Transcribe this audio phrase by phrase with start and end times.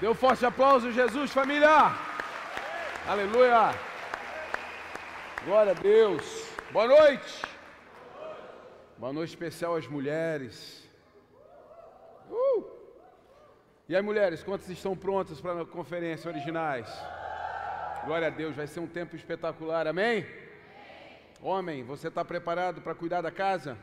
[0.00, 1.94] Dê um forte aplauso, Jesus, família.
[3.06, 3.74] Aleluia.
[5.44, 6.24] Glória a Deus.
[6.72, 7.42] Boa noite.
[8.96, 10.88] Boa noite especial às mulheres.
[12.30, 12.64] Uh!
[13.90, 16.88] E aí, mulheres, quantas estão prontas para a conferência originais?
[18.06, 20.26] Glória a Deus, vai ser um tempo espetacular, amém?
[21.42, 23.76] Homem, você está preparado para cuidar da casa?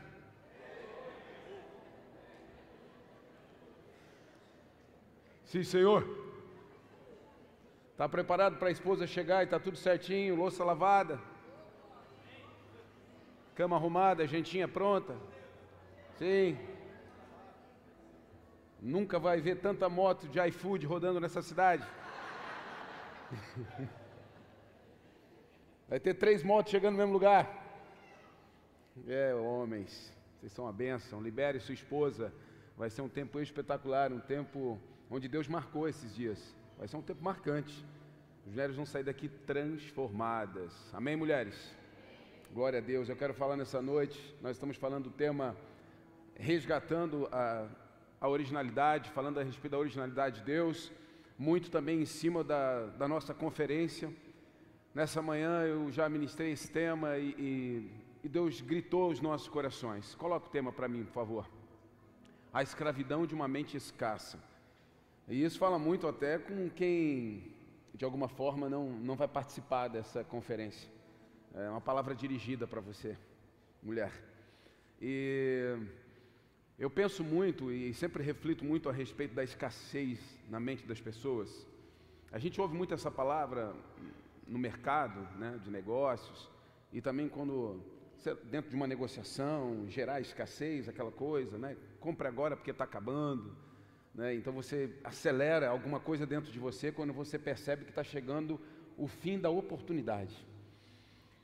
[5.48, 6.04] Sim, Senhor.
[7.92, 11.18] Está preparado para a esposa chegar e está tudo certinho, louça lavada,
[13.54, 15.16] cama arrumada, gentinha pronta?
[16.18, 16.58] Sim.
[18.78, 21.84] Nunca vai ver tanta moto de iFood rodando nessa cidade.
[25.88, 27.42] Vai ter três motos chegando no mesmo lugar.
[29.06, 31.22] É, homens, vocês são uma bênção.
[31.22, 32.30] Libere sua esposa.
[32.76, 34.78] Vai ser um tempo espetacular, um tempo
[35.10, 36.54] onde Deus marcou esses dias.
[36.76, 37.84] Vai ser um tempo marcante.
[38.44, 40.72] As mulheres vão sair daqui transformadas.
[40.92, 41.74] Amém, mulheres?
[42.52, 43.08] Glória a Deus.
[43.08, 44.34] Eu quero falar nessa noite.
[44.40, 45.56] Nós estamos falando do tema
[46.34, 47.68] resgatando a,
[48.20, 50.92] a originalidade, falando a respeito da originalidade de Deus.
[51.38, 54.12] Muito também em cima da, da nossa conferência.
[54.94, 57.90] Nessa manhã eu já ministrei esse tema e, e,
[58.24, 60.14] e Deus gritou aos nossos corações.
[60.14, 61.50] Coloca o tema para mim, por favor.
[62.52, 64.38] A escravidão de uma mente escassa.
[65.28, 67.52] E isso fala muito até com quem,
[67.94, 70.90] de alguma forma, não, não vai participar dessa conferência.
[71.54, 73.14] É uma palavra dirigida para você,
[73.82, 74.10] mulher.
[75.00, 75.76] E
[76.78, 81.66] eu penso muito e sempre reflito muito a respeito da escassez na mente das pessoas.
[82.32, 83.74] A gente ouve muito essa palavra
[84.46, 86.48] no mercado né, de negócios
[86.90, 87.82] e também quando
[88.44, 91.76] dentro de uma negociação gerar escassez, aquela coisa, né?
[92.00, 93.67] Compre agora porque está acabando.
[94.18, 94.34] Né?
[94.34, 98.60] Então você acelera alguma coisa dentro de você quando você percebe que está chegando
[98.96, 100.36] o fim da oportunidade.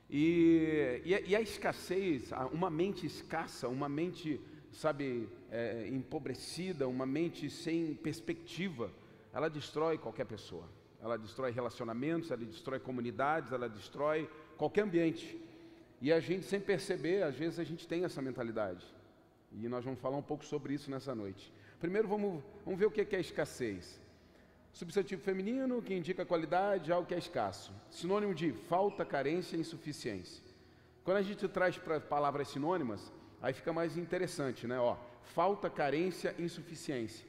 [0.09, 4.41] E, e, e, a escassez, uma mente escassa, uma mente,
[4.73, 8.91] sabe, é, empobrecida, uma mente sem perspectiva,
[9.33, 10.67] ela destrói qualquer pessoa.
[11.01, 15.39] Ela destrói relacionamentos, ela destrói comunidades, ela destrói qualquer ambiente.
[16.01, 18.85] E a gente, sem perceber, às vezes a gente tem essa mentalidade.
[19.53, 21.53] E nós vamos falar um pouco sobre isso nessa noite.
[21.79, 23.99] Primeiro vamos, vamos ver o que é escassez.
[24.71, 27.73] Substantivo feminino que indica qualidade, algo que é escasso.
[27.89, 30.43] Sinônimo de falta, carência, insuficiência.
[31.03, 34.77] Quando a gente traz para palavras sinônimas, aí fica mais interessante, né?
[34.79, 37.25] Ó, falta, carência, insuficiência.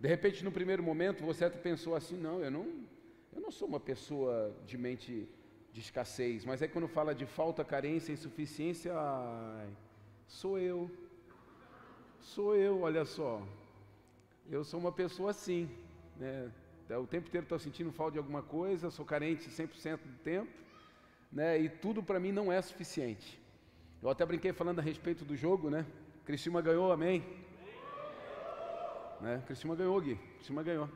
[0.00, 2.66] De repente, no primeiro momento, você até pensou assim: não, eu não,
[3.34, 5.28] eu não sou uma pessoa de mente
[5.72, 6.46] de escassez.
[6.46, 9.68] Mas aí, quando fala de falta, carência, insuficiência, ai,
[10.26, 10.90] sou eu.
[12.20, 13.42] Sou eu, olha só
[14.50, 15.68] eu sou uma pessoa assim,
[16.16, 16.50] né?
[16.90, 20.50] O tempo inteiro estou sentindo falta de alguma coisa, sou carente 100% do tempo,
[21.32, 21.58] né?
[21.58, 23.40] E tudo para mim não é suficiente.
[24.02, 25.84] Eu até brinquei falando a respeito do jogo, né?
[26.24, 27.24] Cristina ganhou, amém?
[29.20, 29.42] Né?
[29.46, 30.16] Cristina ganhou, Gui.
[30.34, 30.88] Cristina ganhou.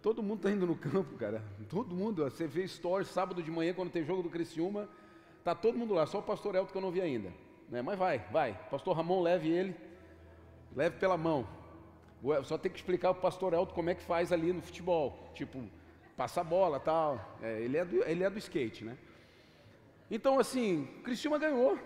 [0.00, 1.44] Todo mundo está indo no campo, cara.
[1.68, 2.24] Todo mundo.
[2.24, 4.88] Você vê stories sábado de manhã quando tem jogo do Criciúma,
[5.44, 6.06] tá todo mundo lá.
[6.06, 7.32] Só o pastor Elton que eu não vi ainda.
[7.68, 7.82] Né?
[7.82, 8.58] Mas vai, vai.
[8.70, 9.76] Pastor Ramon, leve ele.
[10.74, 11.46] Leve pela mão.
[12.44, 15.30] Só tem que explicar o pastor Elton como é que faz ali no futebol.
[15.34, 15.62] Tipo,
[16.16, 17.38] passa a bola tal.
[17.42, 18.96] É, ele, é do, ele é do skate, né?
[20.10, 21.78] Então, assim, Cristiúma ganhou.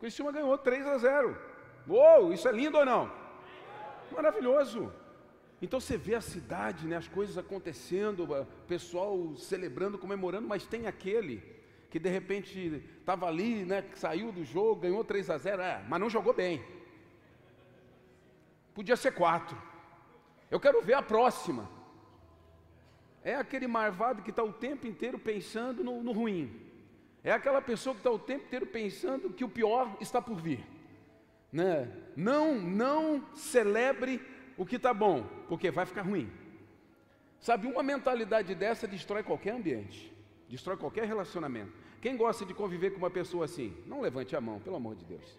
[0.00, 1.36] Cristiúma ganhou 3 a 0.
[1.88, 3.12] Uou, isso é lindo ou não?
[4.10, 4.92] Maravilhoso.
[5.60, 11.42] Então você vê a cidade, né, as coisas acontecendo, pessoal celebrando, comemorando, mas tem aquele
[11.90, 16.00] que de repente estava ali, né, saiu do jogo, ganhou 3 a 0, é, mas
[16.00, 16.62] não jogou bem.
[18.76, 19.56] Podia ser quatro.
[20.50, 21.66] Eu quero ver a próxima.
[23.24, 26.60] É aquele marvado que está o tempo inteiro pensando no, no ruim.
[27.24, 30.62] É aquela pessoa que está o tempo inteiro pensando que o pior está por vir.
[31.50, 31.90] Né?
[32.14, 34.20] Não, não celebre
[34.58, 36.30] o que está bom, porque vai ficar ruim.
[37.40, 40.12] Sabe, uma mentalidade dessa destrói qualquer ambiente,
[40.50, 41.72] destrói qualquer relacionamento.
[42.02, 43.74] Quem gosta de conviver com uma pessoa assim?
[43.86, 45.38] Não levante a mão, pelo amor de Deus.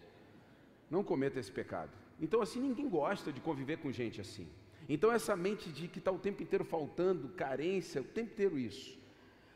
[0.89, 2.06] Não cometa esse pecado.
[2.19, 4.47] Então, assim, ninguém gosta de conviver com gente assim.
[4.89, 8.97] Então, essa mente de que está o tempo inteiro faltando, carência, o tempo inteiro isso.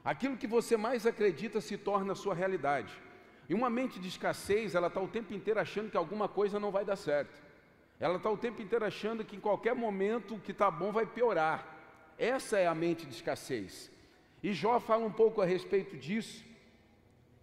[0.04, 2.94] Aquilo que você mais acredita se torna a sua realidade.
[3.48, 6.72] E uma mente de escassez, ela está o tempo inteiro achando que alguma coisa não
[6.72, 7.42] vai dar certo.
[8.00, 11.06] Ela está o tempo inteiro achando que em qualquer momento o que está bom vai
[11.06, 11.78] piorar.
[12.18, 13.92] Essa é a mente de escassez.
[14.42, 16.44] E Jó fala um pouco a respeito disso.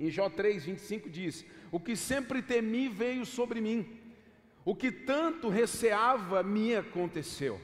[0.00, 3.97] Em Jó 3, 25 diz: O que sempre temi veio sobre mim
[4.64, 7.60] o que tanto receava me aconteceu.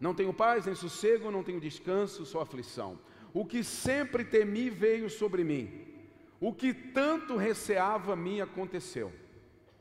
[0.00, 2.98] Não tenho paz, nem sossego, não tenho descanso, só aflição.
[3.34, 5.86] O que sempre temi veio sobre mim.
[6.40, 9.12] O que tanto receava me aconteceu.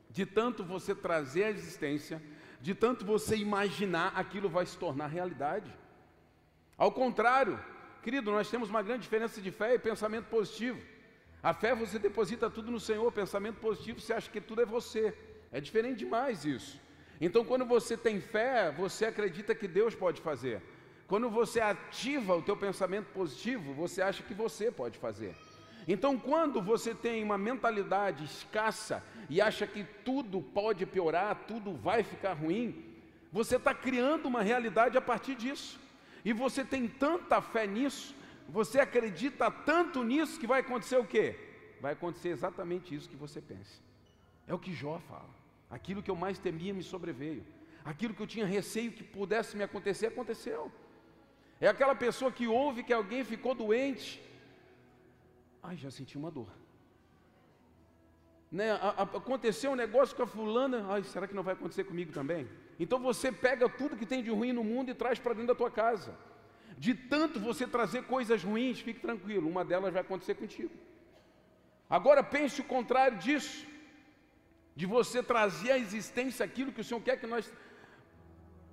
[0.09, 2.21] De tanto você trazer a existência,
[2.59, 5.73] de tanto você imaginar, aquilo vai se tornar realidade.
[6.77, 7.57] Ao contrário,
[8.03, 10.81] querido, nós temos uma grande diferença de fé e pensamento positivo.
[11.41, 15.15] A fé você deposita tudo no Senhor, pensamento positivo você acha que tudo é você.
[15.51, 16.79] É diferente demais isso.
[17.19, 20.61] Então, quando você tem fé, você acredita que Deus pode fazer.
[21.07, 25.35] Quando você ativa o teu pensamento positivo, você acha que você pode fazer.
[25.87, 32.03] Então, quando você tem uma mentalidade escassa e acha que tudo pode piorar, tudo vai
[32.03, 32.85] ficar ruim,
[33.31, 35.79] você está criando uma realidade a partir disso.
[36.23, 38.15] E você tem tanta fé nisso,
[38.47, 41.35] você acredita tanto nisso que vai acontecer o quê?
[41.81, 43.81] Vai acontecer exatamente isso que você pensa.
[44.47, 45.38] É o que Jó fala.
[45.69, 47.45] Aquilo que eu mais temia me sobreveio.
[47.85, 50.71] Aquilo que eu tinha receio que pudesse me acontecer, aconteceu.
[51.61, 54.21] É aquela pessoa que ouve que alguém ficou doente.
[55.61, 56.49] Ai, já senti uma dor.
[58.51, 61.83] Né, a, a, aconteceu um negócio com a fulana, ai, será que não vai acontecer
[61.83, 62.47] comigo também?
[62.79, 65.55] Então você pega tudo que tem de ruim no mundo e traz para dentro da
[65.55, 66.15] tua casa.
[66.77, 70.71] De tanto você trazer coisas ruins, fique tranquilo, uma delas vai acontecer contigo.
[71.87, 73.68] Agora pense o contrário disso
[74.79, 77.51] de você trazer à existência aquilo que o Senhor quer que nós.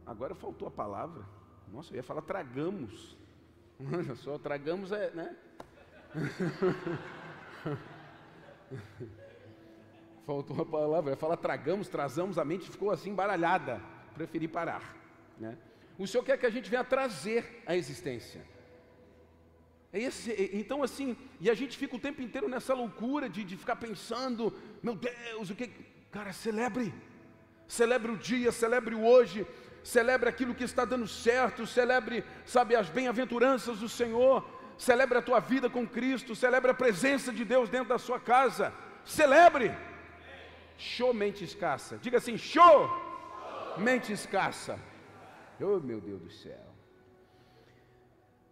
[0.06, 1.25] Agora faltou a palavra.
[1.73, 3.19] Nossa, eu ia falar tragamos.
[3.93, 5.37] Olha só, tragamos é, né?
[10.25, 13.82] Faltou a palavra, eu ia falar tragamos, trazamos, a mente ficou assim embaralhada.
[14.14, 14.97] Preferi parar.
[15.37, 15.59] Né?
[15.99, 18.47] O Senhor quer que a gente venha trazer a existência.
[19.93, 23.56] É esse, então assim, e a gente fica o tempo inteiro nessa loucura de, de
[23.56, 25.96] ficar pensando, meu Deus, o que.
[26.11, 26.94] Cara, celebre.
[27.69, 29.47] Celebre o dia, celebre o hoje,
[29.82, 34.44] celebre aquilo que está dando certo, celebre, sabe, as bem-aventuranças do Senhor,
[34.79, 38.73] celebre a tua vida com Cristo, celebre a presença de Deus dentro da sua casa.
[39.05, 39.73] Celebre.
[40.79, 41.97] Show mente escassa.
[41.99, 42.91] Diga assim: show,
[43.79, 44.79] mente escassa.
[45.61, 46.67] Oh, meu Deus do céu.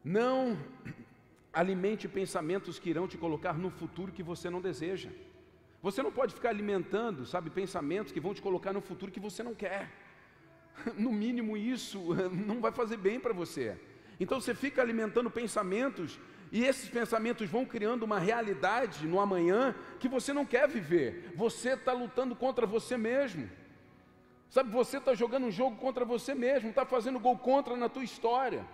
[0.02, 0.58] Não
[1.52, 5.10] alimente pensamentos que irão te colocar no futuro que você não deseja.
[5.84, 9.42] Você não pode ficar alimentando, sabe, pensamentos que vão te colocar no futuro que você
[9.42, 9.90] não quer.
[10.96, 11.98] No mínimo isso
[12.48, 13.78] não vai fazer bem para você.
[14.19, 16.19] Então você fica alimentando pensamentos
[16.50, 21.32] e esses pensamentos vão criando uma realidade no amanhã que você não quer viver.
[21.36, 23.48] Você está lutando contra você mesmo.
[24.48, 28.04] Sabe, você está jogando um jogo contra você mesmo, está fazendo gol contra na tua
[28.04, 28.64] história.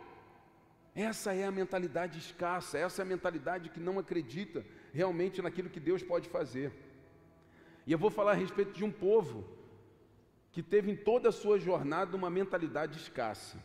[0.94, 5.80] Essa é a mentalidade escassa, essa é a mentalidade que não acredita realmente naquilo que
[5.80, 6.72] Deus pode fazer.
[7.90, 9.44] E eu vou falar a respeito de um povo
[10.52, 13.58] que teve em toda a sua jornada uma mentalidade escassa.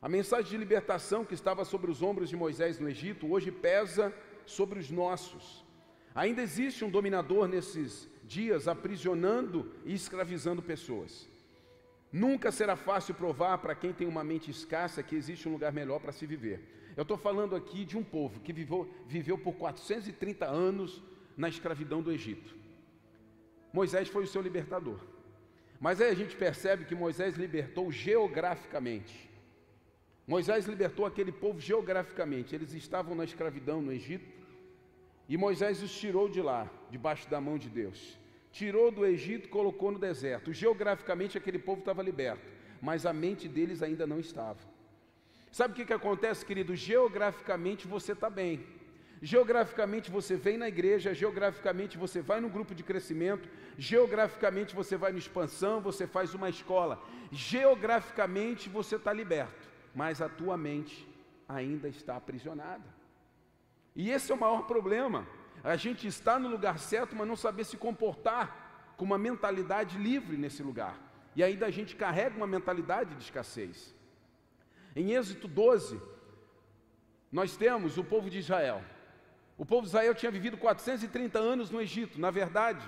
[0.00, 4.14] A mensagem de libertação que estava sobre os ombros de Moisés no Egito, hoje pesa
[4.46, 5.64] sobre os nossos.
[6.14, 11.28] Ainda existe um dominador nesses dias aprisionando e escravizando pessoas.
[12.12, 15.98] Nunca será fácil provar para quem tem uma mente escassa que existe um lugar melhor
[15.98, 16.92] para se viver.
[16.96, 21.02] Eu estou falando aqui de um povo que viveu, viveu por 430 anos
[21.36, 22.62] na escravidão do Egito.
[23.78, 25.00] Moisés foi o seu libertador.
[25.80, 29.28] Mas aí a gente percebe que Moisés libertou geograficamente.
[30.34, 32.54] Moisés libertou aquele povo geograficamente.
[32.54, 34.30] Eles estavam na escravidão no Egito.
[35.28, 38.16] E Moisés os tirou de lá, debaixo da mão de Deus.
[38.52, 40.52] Tirou do Egito, colocou no deserto.
[40.52, 42.48] Geograficamente aquele povo estava liberto,
[42.80, 44.60] mas a mente deles ainda não estava.
[45.50, 46.76] Sabe o que, que acontece, querido?
[46.76, 48.64] Geograficamente você está bem,
[49.24, 55.12] Geograficamente você vem na igreja, geograficamente você vai no grupo de crescimento, geograficamente você vai
[55.12, 57.02] na expansão, você faz uma escola.
[57.32, 61.08] Geograficamente você está liberto, mas a tua mente
[61.48, 62.84] ainda está aprisionada.
[63.96, 65.26] E esse é o maior problema.
[65.62, 70.36] A gente está no lugar certo, mas não saber se comportar com uma mentalidade livre
[70.36, 71.00] nesse lugar.
[71.34, 73.94] E ainda a gente carrega uma mentalidade de escassez.
[74.94, 75.98] Em Êxodo 12,
[77.32, 78.84] nós temos o povo de Israel.
[79.56, 82.20] O povo de Israel tinha vivido 430 anos no Egito.
[82.20, 82.86] Na verdade,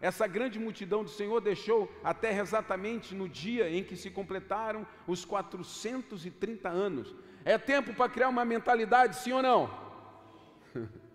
[0.00, 4.86] essa grande multidão do Senhor deixou a terra exatamente no dia em que se completaram
[5.06, 7.14] os 430 anos.
[7.44, 9.70] É tempo para criar uma mentalidade, sim ou não?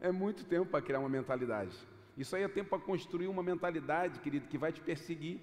[0.00, 1.76] É muito tempo para criar uma mentalidade.
[2.16, 5.40] Isso aí é tempo para construir uma mentalidade, querido, que vai te perseguir.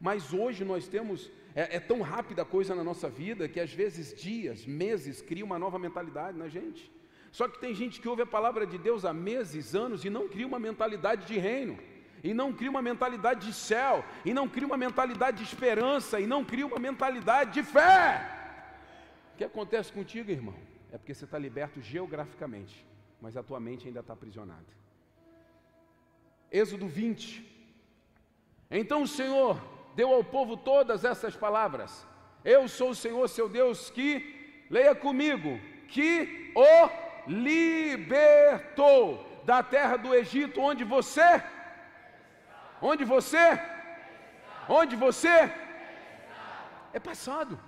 [0.00, 3.72] Mas hoje nós temos, é, é tão rápida a coisa na nossa vida que às
[3.72, 6.88] vezes dias, meses, cria uma nova mentalidade na gente.
[7.36, 10.26] Só que tem gente que ouve a palavra de Deus há meses, anos e não
[10.26, 11.78] cria uma mentalidade de reino,
[12.24, 16.26] e não cria uma mentalidade de céu, e não cria uma mentalidade de esperança, e
[16.26, 18.26] não cria uma mentalidade de fé.
[19.34, 20.54] O que acontece contigo, irmão?
[20.90, 22.86] É porque você está liberto geograficamente,
[23.20, 24.72] mas a tua mente ainda está aprisionada.
[26.50, 27.44] Êxodo 20.
[28.70, 29.60] Então o Senhor
[29.94, 32.06] deu ao povo todas essas palavras.
[32.42, 40.14] Eu sou o Senhor seu Deus que, leia comigo, que o libertou da terra do
[40.14, 41.42] Egito, onde você,
[42.80, 43.60] onde você,
[44.68, 45.52] onde você,
[46.92, 47.58] é passado,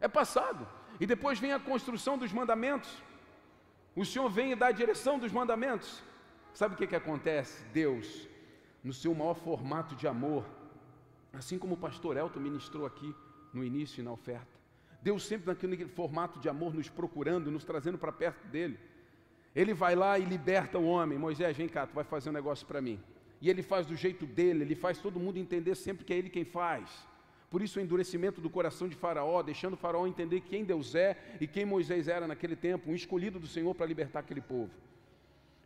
[0.00, 0.66] é passado.
[0.98, 2.90] E depois vem a construção dos mandamentos.
[3.94, 6.02] O Senhor vem e dá a direção dos mandamentos.
[6.52, 7.64] Sabe o que, que acontece?
[7.66, 8.28] Deus,
[8.82, 10.44] no seu maior formato de amor,
[11.32, 13.14] assim como o pastor Elton ministrou aqui
[13.52, 14.55] no início e na oferta,
[15.06, 18.76] Deus sempre naquele formato de amor nos procurando, nos trazendo para perto dele.
[19.54, 21.16] Ele vai lá e liberta o homem.
[21.16, 22.98] Moisés, vem cá, tu vai fazer um negócio para mim.
[23.40, 26.28] E ele faz do jeito dele, ele faz todo mundo entender sempre que é ele
[26.28, 26.90] quem faz.
[27.48, 31.46] Por isso o endurecimento do coração de Faraó, deixando Faraó entender quem Deus é e
[31.46, 34.72] quem Moisés era naquele tempo, um escolhido do Senhor para libertar aquele povo.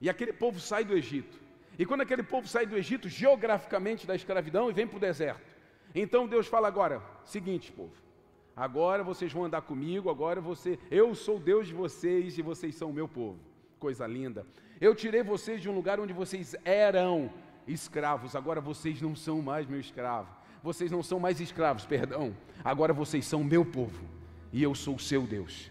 [0.03, 1.41] E aquele povo sai do Egito.
[1.79, 5.51] E quando aquele povo sai do Egito, geograficamente da escravidão, e vem para o deserto.
[5.95, 8.10] Então Deus fala agora: seguinte, povo,
[8.57, 12.91] agora vocês vão andar comigo, agora você, eu sou Deus de vocês e vocês são
[12.91, 13.39] o meu povo.
[13.79, 14.47] Coisa linda.
[14.81, 17.31] Eu tirei vocês de um lugar onde vocês eram
[17.67, 20.29] escravos, agora vocês não são mais meu escravo.
[20.63, 22.37] Vocês não são mais escravos, perdão.
[22.63, 24.05] Agora vocês são meu povo
[24.53, 25.71] e eu sou o seu Deus.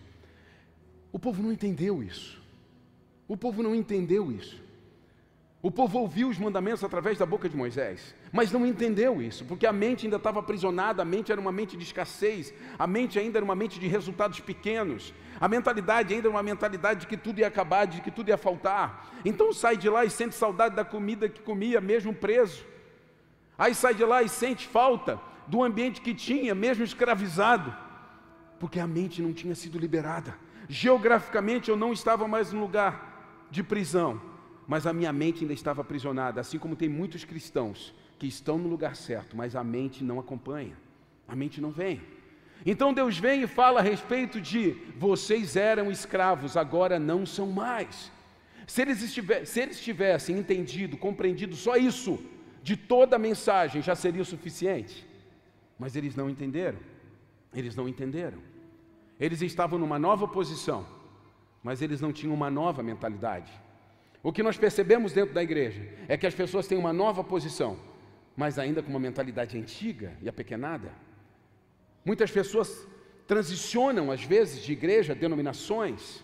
[1.11, 2.41] O povo não entendeu isso.
[3.27, 4.68] O povo não entendeu isso.
[5.61, 9.67] O povo ouviu os mandamentos através da boca de Moisés, mas não entendeu isso, porque
[9.67, 13.39] a mente ainda estava aprisionada, a mente era uma mente de escassez, a mente ainda
[13.39, 17.39] era uma mente de resultados pequenos, a mentalidade ainda era uma mentalidade de que tudo
[17.39, 19.09] ia acabar, de que tudo ia faltar.
[19.25, 22.65] Então sai de lá e sente saudade da comida que comia, mesmo preso.
[23.57, 27.75] Aí sai de lá e sente falta do ambiente que tinha, mesmo escravizado,
[28.61, 30.37] porque a mente não tinha sido liberada.
[30.69, 34.21] Geograficamente eu não estava mais no lugar de prisão,
[34.69, 38.69] mas a minha mente ainda estava aprisionada, assim como tem muitos cristãos que estão no
[38.69, 40.77] lugar certo, mas a mente não acompanha,
[41.27, 41.99] a mente não vem.
[42.65, 48.11] Então Deus vem e fala a respeito de vocês eram escravos, agora não são mais.
[48.67, 52.23] Se eles, estiver, se eles tivessem entendido, compreendido só isso,
[52.61, 55.05] de toda a mensagem já seria o suficiente.
[55.77, 56.77] Mas eles não entenderam.
[57.53, 58.37] Eles não entenderam.
[59.19, 60.85] Eles estavam numa nova posição
[61.63, 63.51] mas eles não tinham uma nova mentalidade.
[64.21, 67.77] O que nós percebemos dentro da igreja é que as pessoas têm uma nova posição,
[68.35, 70.91] mas ainda com uma mentalidade antiga e apequenada.
[72.03, 72.85] Muitas pessoas
[73.25, 76.23] transicionam, às vezes, de igreja, denominações.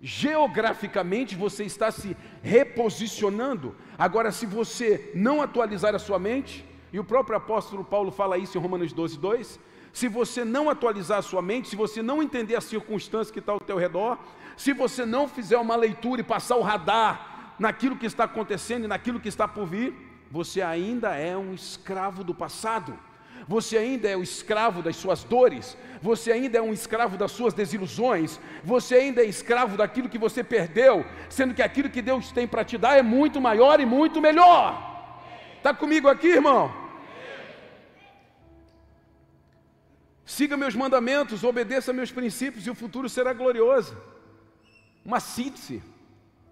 [0.00, 3.74] Geograficamente você está se reposicionando.
[3.98, 8.56] Agora, se você não atualizar a sua mente, e o próprio apóstolo Paulo fala isso
[8.56, 9.58] em Romanos 12, 2,
[9.92, 13.52] se você não atualizar a sua mente, se você não entender a circunstância que está
[13.52, 14.18] ao teu redor,
[14.56, 17.31] se você não fizer uma leitura e passar o radar
[17.62, 19.90] naquilo que está acontecendo e naquilo que está por vir,
[20.30, 22.92] você ainda é um escravo do passado.
[23.54, 27.52] Você ainda é o escravo das suas dores, você ainda é um escravo das suas
[27.52, 32.46] desilusões, você ainda é escravo daquilo que você perdeu, sendo que aquilo que Deus tem
[32.46, 34.64] para te dar é muito maior e muito melhor.
[35.56, 36.72] Está comigo aqui, irmão?
[40.24, 43.96] Siga meus mandamentos, obedeça meus princípios e o futuro será glorioso
[45.04, 45.82] uma síntese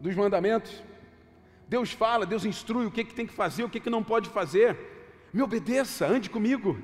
[0.01, 0.90] dos mandamentos.
[1.71, 4.29] Deus fala, Deus instrui o que, que tem que fazer, o que, que não pode
[4.29, 4.77] fazer.
[5.33, 6.77] Me obedeça, ande comigo,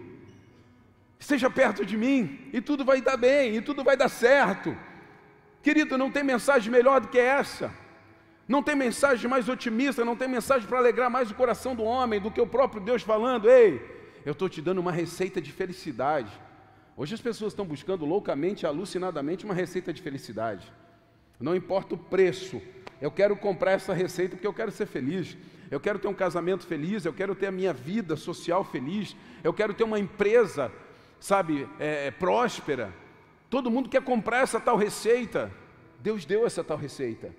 [1.19, 4.77] esteja perto de mim, e tudo vai dar bem, e tudo vai dar certo.
[5.61, 7.75] Querido, não tem mensagem melhor do que essa.
[8.47, 12.21] Não tem mensagem mais otimista, não tem mensagem para alegrar mais o coração do homem
[12.21, 13.85] do que o próprio Deus falando: Ei,
[14.25, 16.31] eu estou te dando uma receita de felicidade.
[16.97, 20.73] Hoje as pessoas estão buscando loucamente, alucinadamente, uma receita de felicidade.
[21.41, 22.63] Não importa o preço,
[23.01, 25.37] eu quero comprar essa receita porque eu quero ser feliz.
[25.71, 29.53] Eu quero ter um casamento feliz, eu quero ter a minha vida social feliz, eu
[29.53, 30.71] quero ter uma empresa,
[31.19, 32.93] sabe, é, é, próspera.
[33.51, 35.51] Todo mundo quer comprar essa tal receita.
[36.01, 37.35] Deus deu essa tal receita.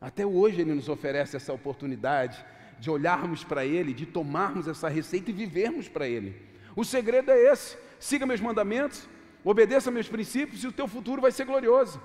[0.00, 2.44] Até hoje Ele nos oferece essa oportunidade
[2.78, 6.40] de olharmos para Ele, de tomarmos essa receita e vivermos para Ele.
[6.74, 9.06] O segredo é esse: siga meus mandamentos,
[9.44, 12.00] obedeça meus princípios e o teu futuro vai ser glorioso.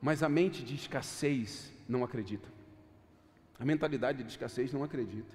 [0.00, 2.48] Mas a mente de escassez não acredita.
[3.58, 5.34] A mentalidade de escassez não acredita.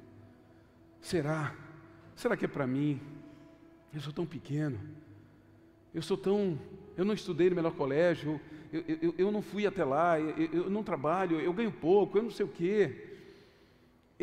[0.99, 1.55] Será?
[2.15, 3.01] Será que é para mim?
[3.93, 4.79] Eu sou tão pequeno.
[5.93, 6.59] Eu sou tão.
[6.95, 8.39] Eu não estudei no melhor colégio.
[8.71, 10.19] Eu, eu, eu não fui até lá.
[10.19, 11.39] Eu, eu, não trabalho.
[11.39, 12.17] Eu ganho pouco.
[12.17, 13.07] Eu não sei o quê.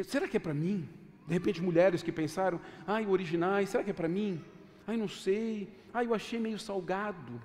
[0.05, 0.89] Será que é para mim?
[1.27, 4.41] De repente, mulheres que pensaram: ai, originais, será que é para mim?
[4.87, 5.69] Ai, não sei.
[5.93, 7.43] Ai, eu achei meio salgado.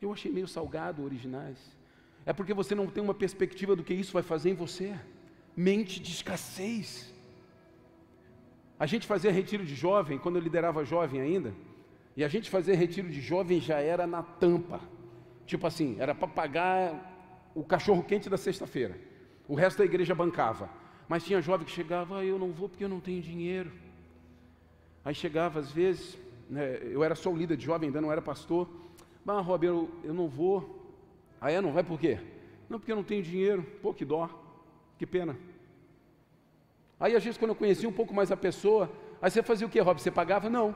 [0.00, 1.58] Eu achei meio salgado originais.
[2.26, 4.94] É porque você não tem uma perspectiva do que isso vai fazer em você.
[5.56, 7.12] Mente de escassez.
[8.78, 11.54] A gente fazia retiro de jovem, quando eu liderava jovem ainda,
[12.16, 14.80] e a gente fazia retiro de jovem já era na tampa.
[15.46, 18.98] Tipo assim, era para pagar o cachorro quente da sexta-feira.
[19.46, 20.68] O resto da igreja bancava.
[21.08, 23.70] Mas tinha jovem que chegava, ah, eu não vou porque eu não tenho dinheiro.
[25.04, 28.22] Aí chegava às vezes, né, eu era só o líder de jovem, ainda não era
[28.22, 28.68] pastor.
[29.24, 30.83] Mas, Rob, eu, eu não vou.
[31.44, 32.18] Aí não vai por quê?
[32.70, 33.62] Não, porque eu não tenho dinheiro.
[33.82, 34.30] Pô, que dó,
[34.96, 35.36] que pena.
[36.98, 39.70] Aí às vezes quando eu conhecia um pouco mais a pessoa, aí você fazia o
[39.70, 40.00] quê, Rob?
[40.00, 40.48] Você pagava?
[40.48, 40.74] Não.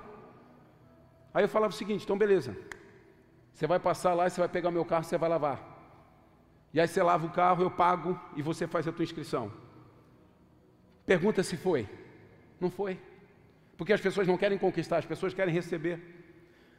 [1.32, 2.54] Aí eu falava o seguinte, então beleza.
[3.54, 5.58] Você vai passar lá você vai pegar o meu carro, você vai lavar.
[6.74, 9.50] E aí você lava o carro, eu pago e você faz a tua inscrição.
[11.06, 11.88] Pergunta se foi.
[12.60, 13.00] Não foi.
[13.78, 15.98] Porque as pessoas não querem conquistar, as pessoas querem receber.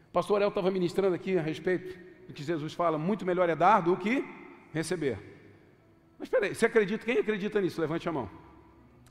[0.09, 3.55] O pastor El estava ministrando aqui a respeito do que Jesus fala: muito melhor é
[3.55, 4.23] dar do que
[4.71, 5.17] receber.
[6.17, 7.03] Mas espera aí, você acredita?
[7.03, 7.81] Quem acredita nisso?
[7.81, 8.29] Levante a mão.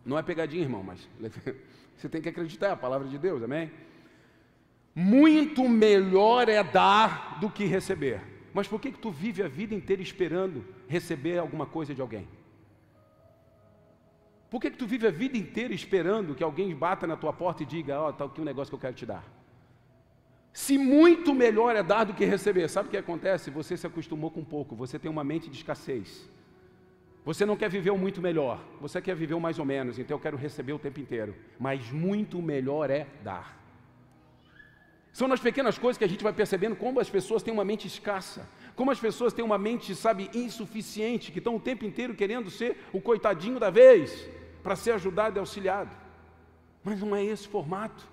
[0.07, 1.07] Não é pegadinha, irmão, mas
[1.97, 3.71] você tem que acreditar, é a palavra de Deus, amém?
[4.95, 8.21] Muito melhor é dar do que receber.
[8.55, 12.27] Mas por que, que tu vive a vida inteira esperando receber alguma coisa de alguém?
[14.49, 17.63] Por que, que tu vive a vida inteira esperando que alguém bata na tua porta
[17.65, 19.25] e diga, ó, oh, está aqui um negócio que eu quero te dar?
[20.52, 23.50] Se muito melhor é dar do que receber, sabe o que acontece?
[23.50, 26.28] Você se acostumou com pouco, você tem uma mente de escassez.
[27.25, 30.17] Você não quer viver o muito melhor, você quer viver o mais ou menos, então
[30.17, 31.35] eu quero receber o tempo inteiro.
[31.59, 33.59] Mas muito melhor é dar.
[35.12, 37.87] São nas pequenas coisas que a gente vai percebendo como as pessoas têm uma mente
[37.87, 42.50] escassa, como as pessoas têm uma mente, sabe, insuficiente, que estão o tempo inteiro querendo
[42.50, 44.28] ser o coitadinho da vez,
[44.62, 45.95] para ser ajudado e auxiliado.
[46.85, 48.09] Mas não é esse formato.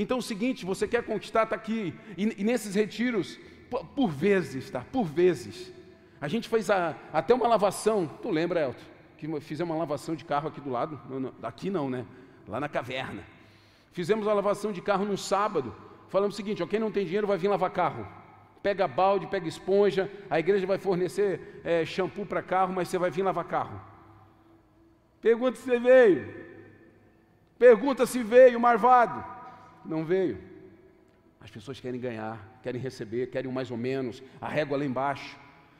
[0.00, 3.38] Então é o seguinte, você quer conquistar, está aqui, e, e, nesses retiros,
[3.68, 4.84] por, por, vezes, tá?
[4.90, 5.70] Por vezes.
[6.18, 8.84] A gente fez a, até uma lavação, tu lembra, Elton?
[9.18, 10.98] Que fizemos uma lavação de carro aqui do lado?
[11.08, 12.06] Não, não, aqui não, né?
[12.48, 13.22] Lá na caverna.
[13.92, 15.76] Fizemos a lavação de carro num sábado.
[16.08, 18.06] Falamos o seguinte: ó, quem não tem dinheiro vai vir lavar carro
[18.62, 23.10] pega balde, pega esponja, a igreja vai fornecer é, shampoo para carro, mas você vai
[23.10, 23.80] vir lavar carro.
[25.20, 26.50] Pergunta se veio.
[27.58, 29.39] Pergunta se veio, marvado.
[29.84, 30.38] Não veio.
[31.40, 35.38] As pessoas querem ganhar, querem receber, querem mais ou menos, a régua lá embaixo.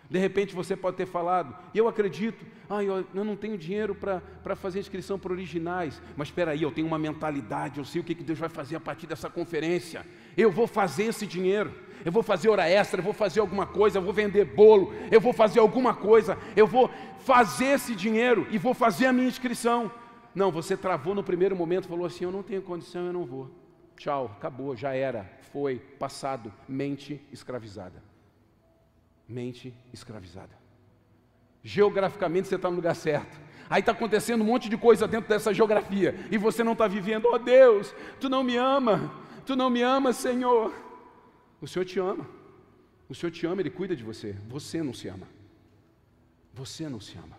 [0.09, 3.95] De repente você pode ter falado, e eu acredito, ah, eu, eu não tenho dinheiro
[3.95, 8.05] para fazer inscrição para originais, mas espera aí, eu tenho uma mentalidade, eu sei o
[8.05, 10.05] que, que Deus vai fazer a partir dessa conferência.
[10.37, 11.73] Eu vou fazer esse dinheiro
[12.05, 15.21] eu vou fazer hora extra, eu vou fazer alguma coisa, eu vou vender bolo, eu
[15.21, 19.91] vou fazer alguma coisa, eu vou fazer esse dinheiro e vou fazer a minha inscrição.
[20.35, 23.51] Não, você travou no primeiro momento, falou assim: eu não tenho condição, eu não vou.
[24.01, 28.03] Tchau, acabou, já era, foi, passado, mente escravizada.
[29.29, 30.57] Mente escravizada.
[31.63, 33.39] Geograficamente você está no lugar certo.
[33.69, 37.27] Aí está acontecendo um monte de coisa dentro dessa geografia e você não está vivendo.
[37.27, 39.13] Oh Deus, tu não me ama,
[39.45, 40.73] tu não me ama, Senhor.
[41.61, 42.27] O Senhor te ama.
[43.07, 44.35] O Senhor te ama, Ele cuida de você.
[44.49, 45.29] Você não se ama.
[46.55, 47.37] Você não se ama.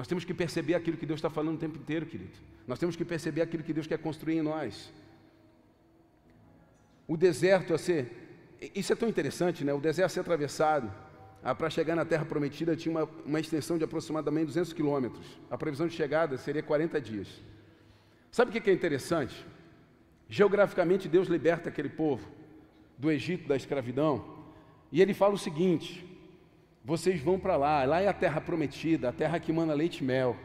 [0.00, 2.32] Nós temos que perceber aquilo que Deus está falando o tempo inteiro, querido.
[2.66, 4.90] Nós temos que perceber aquilo que Deus quer construir em nós.
[7.06, 8.00] O deserto a ser.
[8.74, 9.74] Isso é tão interessante, né?
[9.74, 10.90] O deserto a ser atravessado.
[11.44, 15.38] Ah, para chegar na terra prometida tinha uma, uma extensão de aproximadamente 200 quilômetros.
[15.50, 17.28] A previsão de chegada seria 40 dias.
[18.32, 19.44] Sabe o que é interessante?
[20.30, 22.26] Geograficamente, Deus liberta aquele povo
[22.96, 24.46] do Egito, da escravidão,
[24.90, 26.09] e ele fala o seguinte:
[26.84, 30.04] vocês vão para lá, lá é a terra prometida, a terra que manda leite e
[30.04, 30.36] mel,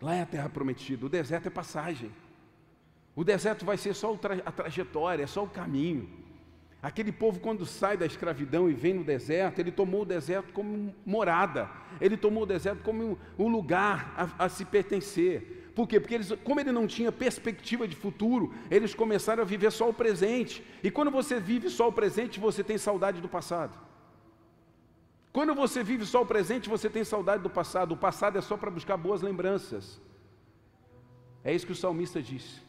[0.00, 2.10] lá é a terra prometida, o deserto é passagem,
[3.14, 6.08] o deserto vai ser só a trajetória, é só o caminho.
[6.80, 10.94] Aquele povo, quando sai da escravidão e vem no deserto, ele tomou o deserto como
[11.04, 11.68] morada,
[12.00, 15.72] ele tomou o deserto como um lugar a, a se pertencer.
[15.74, 15.98] Por quê?
[15.98, 19.94] Porque eles, como ele não tinha perspectiva de futuro, eles começaram a viver só o
[19.94, 20.62] presente.
[20.82, 23.87] E quando você vive só o presente, você tem saudade do passado.
[25.32, 27.92] Quando você vive só o presente, você tem saudade do passado.
[27.92, 30.00] O passado é só para buscar boas lembranças.
[31.44, 32.62] É isso que o salmista disse.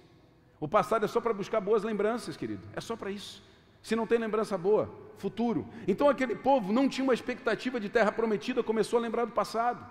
[0.59, 2.67] O passado é só para buscar boas lembranças, querido.
[2.75, 3.41] É só para isso.
[3.81, 5.67] Se não tem lembrança boa, futuro.
[5.87, 9.85] Então aquele povo não tinha uma expectativa de terra prometida, começou a lembrar do passado.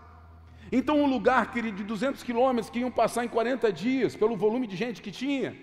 [0.70, 4.66] Então, um lugar, querido, de 200 quilômetros que iam passar em 40 dias, pelo volume
[4.66, 5.56] de gente que tinha,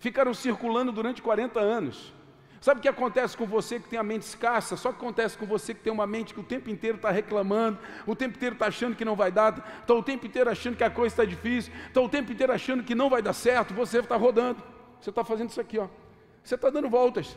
[0.00, 2.12] ficaram circulando durante 40 anos.
[2.62, 4.76] Sabe o que acontece com você que tem a mente escassa?
[4.76, 7.76] Só que acontece com você que tem uma mente que o tempo inteiro está reclamando,
[8.06, 10.84] o tempo inteiro está achando que não vai dar, está o tempo inteiro achando que
[10.84, 13.98] a coisa está difícil, está o tempo inteiro achando que não vai dar certo, você
[13.98, 14.62] está rodando,
[15.00, 15.88] você está fazendo isso aqui, ó.
[16.40, 17.36] você está dando voltas.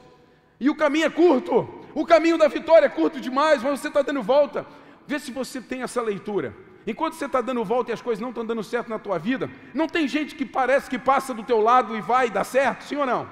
[0.59, 4.03] E o caminho é curto, O caminho da vitória é curto demais, mas você está
[4.03, 4.63] dando volta.
[5.07, 6.55] Vê se você tem essa leitura.
[6.85, 9.49] Enquanto você está dando volta e as coisas não estão dando certo na tua vida,
[9.73, 12.95] não tem gente que parece que passa do teu lado e vai dar certo, sim
[12.95, 13.27] ou não?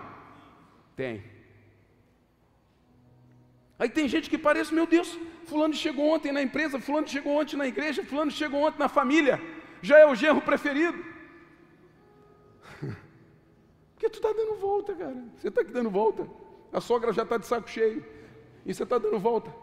[0.96, 1.33] Tem.
[3.84, 7.58] Aí tem gente que parece, meu Deus, fulano chegou ontem na empresa, fulano chegou ontem
[7.58, 9.42] na igreja, fulano chegou ontem na família,
[9.82, 10.98] já é o genro preferido.
[13.92, 15.22] Porque tu está dando volta, cara.
[15.38, 16.26] Você está aqui dando volta.
[16.72, 18.06] A sogra já está de saco cheio.
[18.66, 19.54] E você está dando volta.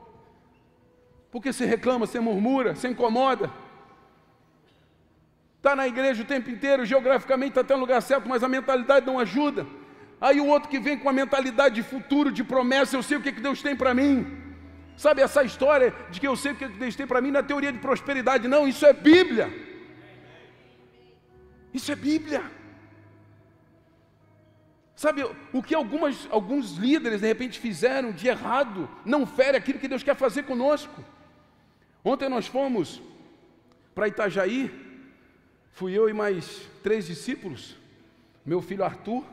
[1.30, 3.50] Porque você reclama, você murmura, você incomoda.
[5.56, 9.06] Está na igreja o tempo inteiro, geograficamente está até no lugar certo, mas a mentalidade
[9.06, 9.66] não ajuda.
[10.20, 13.22] Aí o outro que vem com a mentalidade de futuro, de promessa, eu sei o
[13.22, 14.38] que, que Deus tem para mim.
[14.96, 17.42] Sabe essa história de que eu sei o que Deus tem para mim não é
[17.42, 19.48] teoria de prosperidade, não, isso é Bíblia.
[21.72, 22.42] Isso é Bíblia.
[24.94, 29.88] Sabe, o que algumas, alguns líderes de repente fizeram de errado, não fere aquilo que
[29.88, 31.02] Deus quer fazer conosco.
[32.04, 33.00] Ontem nós fomos
[33.94, 34.70] para Itajaí,
[35.72, 37.76] Fui eu e mais três discípulos,
[38.44, 39.24] meu filho Arthur,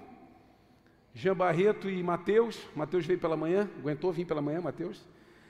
[1.18, 2.60] Jean Barreto e Mateus.
[2.76, 5.04] Mateus veio pela manhã, aguentou vir pela manhã, Mateus.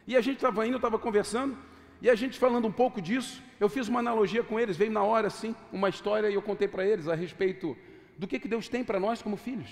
[0.08, 1.58] E a gente estava indo, eu estava conversando,
[2.02, 3.44] e a gente falando um pouco disso.
[3.60, 6.70] Eu fiz uma analogia com eles, veio na hora assim, uma história, e eu contei
[6.70, 7.76] para eles a respeito
[8.18, 9.70] do que, que Deus tem para nós como filhos.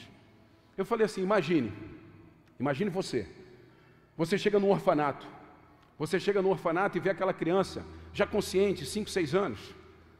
[0.77, 1.71] Eu falei assim: imagine,
[2.59, 3.25] imagine você.
[4.17, 5.25] Você chega no orfanato,
[5.97, 9.75] você chega no orfanato e vê aquela criança, já consciente, 5, 6 anos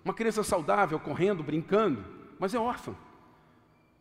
[0.05, 2.05] uma criança saudável, correndo, brincando,
[2.38, 2.95] mas é órfã.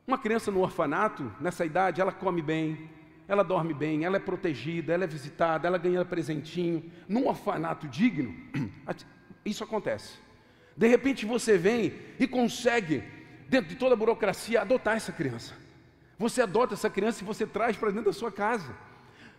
[0.07, 2.91] Uma criança no orfanato, nessa idade, ela come bem,
[3.27, 6.91] ela dorme bem, ela é protegida, ela é visitada, ela ganha presentinho.
[7.09, 8.35] Num orfanato digno,
[9.45, 10.19] isso acontece.
[10.77, 13.03] De repente você vem e consegue,
[13.49, 15.55] dentro de toda a burocracia, adotar essa criança.
[16.19, 18.75] Você adota essa criança e você traz para dentro da sua casa.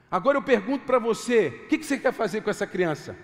[0.09, 3.15] Agora eu pergunto para você: o que, que você quer fazer com essa criança?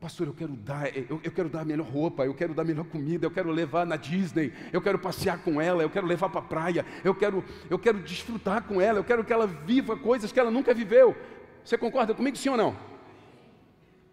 [0.00, 2.64] Pastor, eu quero dar, eu, eu, quero dar a melhor roupa, eu quero dar a
[2.64, 6.30] melhor comida, eu quero levar na Disney, eu quero passear com ela, eu quero levar
[6.30, 9.98] para a praia, eu quero, eu quero desfrutar com ela, eu quero que ela viva
[9.98, 11.14] coisas que ela nunca viveu.
[11.62, 12.74] Você concorda comigo, sim ou não?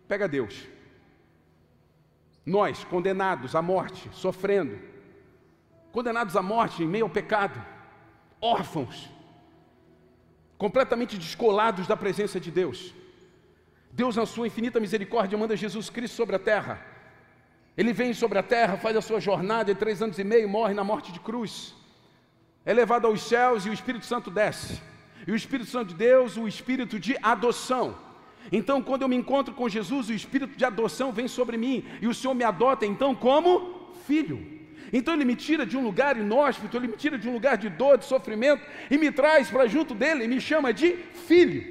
[0.09, 0.67] Pega Deus.
[2.45, 4.77] Nós, condenados à morte, sofrendo,
[5.93, 7.63] condenados à morte em meio ao pecado,
[8.41, 9.09] órfãos,
[10.57, 12.93] completamente descolados da presença de Deus
[13.99, 16.79] Deus, na sua infinita misericórdia, manda Jesus Cristo sobre a terra.
[17.75, 20.75] Ele vem sobre a terra, faz a sua jornada, de três anos e meio, morre
[20.79, 21.73] na morte de cruz.
[22.63, 24.79] É levado aos céus e o Espírito Santo desce.
[25.25, 27.97] E o Espírito Santo de Deus, o Espírito de adoção.
[28.51, 31.83] Então, quando eu me encontro com Jesus, o Espírito de adoção vem sobre mim.
[31.99, 33.51] E o Senhor me adota, então, como
[34.05, 34.39] filho.
[34.93, 37.67] Então ele me tira de um lugar inóspito, ele me tira de um lugar de
[37.67, 40.93] dor, de sofrimento, e me traz para junto dele, e me chama de
[41.27, 41.61] filho.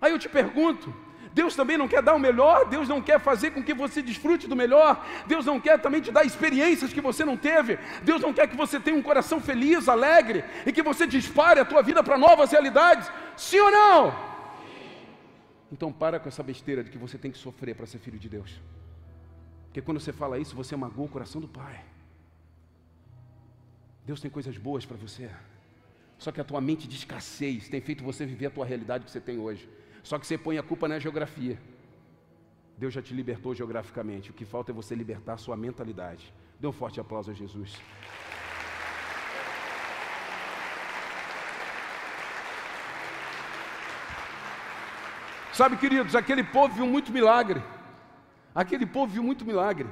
[0.00, 0.94] Aí eu te pergunto,
[1.32, 4.48] Deus também não quer dar o melhor, Deus não quer fazer com que você desfrute
[4.48, 8.32] do melhor, Deus não quer também te dar experiências que você não teve, Deus não
[8.32, 12.02] quer que você tenha um coração feliz, alegre e que você dispare a tua vida
[12.02, 14.30] para novas realidades, sim ou não?
[15.72, 18.28] Então para com essa besteira de que você tem que sofrer para ser filho de
[18.28, 18.60] Deus.
[19.66, 21.84] Porque quando você fala isso, você magoa o coração do Pai.
[24.04, 25.30] Deus tem coisas boas para você.
[26.18, 29.10] Só que a tua mente de escassez tem feito você viver a tua realidade que
[29.10, 29.68] você tem hoje.
[30.02, 31.58] Só que você põe a culpa na geografia.
[32.76, 34.30] Deus já te libertou geograficamente.
[34.30, 36.32] O que falta é você libertar a sua mentalidade.
[36.58, 37.78] Dê um forte aplauso a Jesus.
[45.52, 47.62] Sabe, queridos, aquele povo viu muito milagre.
[48.54, 49.88] Aquele povo viu muito milagre.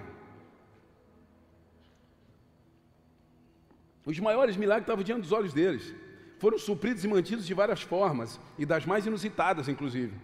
[4.05, 5.94] Os maiores milagres estavam diante dos olhos deles
[6.38, 10.14] foram supridos e mantidos de várias formas, e das mais inusitadas, inclusive.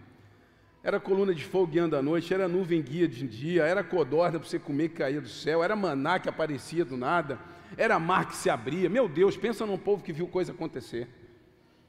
[0.83, 4.49] Era coluna de fogo guiando à noite, era nuvem guia de dia, era codorna para
[4.49, 7.39] você comer que caía do céu, era maná que aparecia do nada,
[7.77, 8.89] era mar que se abria.
[8.89, 11.09] Meu Deus, pensa num povo que viu coisa acontecer.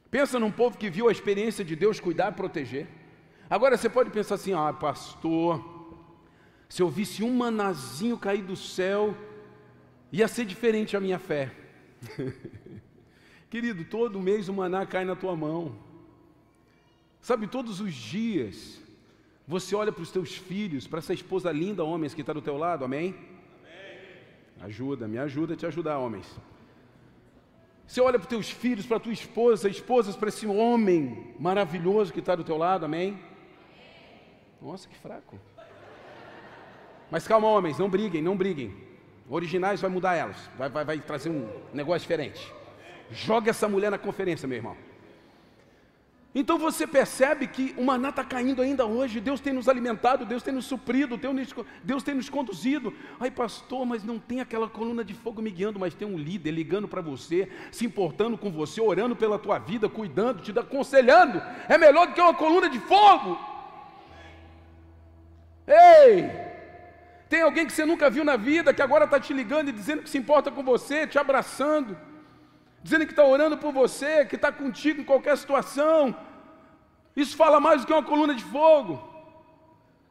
[0.09, 2.88] Pensa num povo que viu a experiência de Deus cuidar e proteger.
[3.49, 5.61] Agora você pode pensar assim: ah, pastor,
[6.69, 9.15] se eu visse um manazinho cair do céu,
[10.11, 11.51] ia ser diferente a minha fé.
[13.56, 15.78] Querido, todo mês o maná cai na tua mão.
[17.22, 18.82] Sabe, todos os dias
[19.48, 22.58] você olha para os teus filhos, para essa esposa linda, homens, que está do teu
[22.58, 23.15] lado, amém?
[23.15, 24.65] amém?
[24.65, 26.30] Ajuda, me ajuda a te ajudar, homens.
[27.88, 32.12] Você olha para os teus filhos, para a tua esposa, esposas, para esse homem maravilhoso
[32.12, 33.12] que está do teu lado, amém?
[33.12, 33.24] amém?
[34.62, 35.39] Nossa, que fraco.
[37.10, 38.76] Mas calma, homens, não briguem, não briguem.
[39.30, 42.54] Originais vai mudar elas, vai, vai, vai trazer um negócio diferente.
[43.12, 44.78] Joga essa mulher na conferência, meu irmão.
[46.38, 50.44] Então você percebe que o maná está caindo ainda hoje, Deus tem nos alimentado, Deus
[50.44, 51.18] tem nos suprido,
[51.82, 52.94] Deus tem nos conduzido.
[53.18, 56.52] Ai, pastor, mas não tem aquela coluna de fogo me guiando, mas tem um líder
[56.52, 61.41] ligando para você, se importando com você, orando pela tua vida, cuidando, te aconselhando.
[61.70, 63.39] É melhor do que uma coluna de fogo.
[65.65, 66.30] Ei!
[67.30, 70.04] Tem alguém que você nunca viu na vida, que agora está te ligando e dizendo
[70.04, 71.98] que se importa com você, te abraçando
[72.86, 76.15] dizendo que está orando por você, que está contigo em qualquer situação.
[77.15, 78.93] Isso fala mais do que uma coluna de fogo.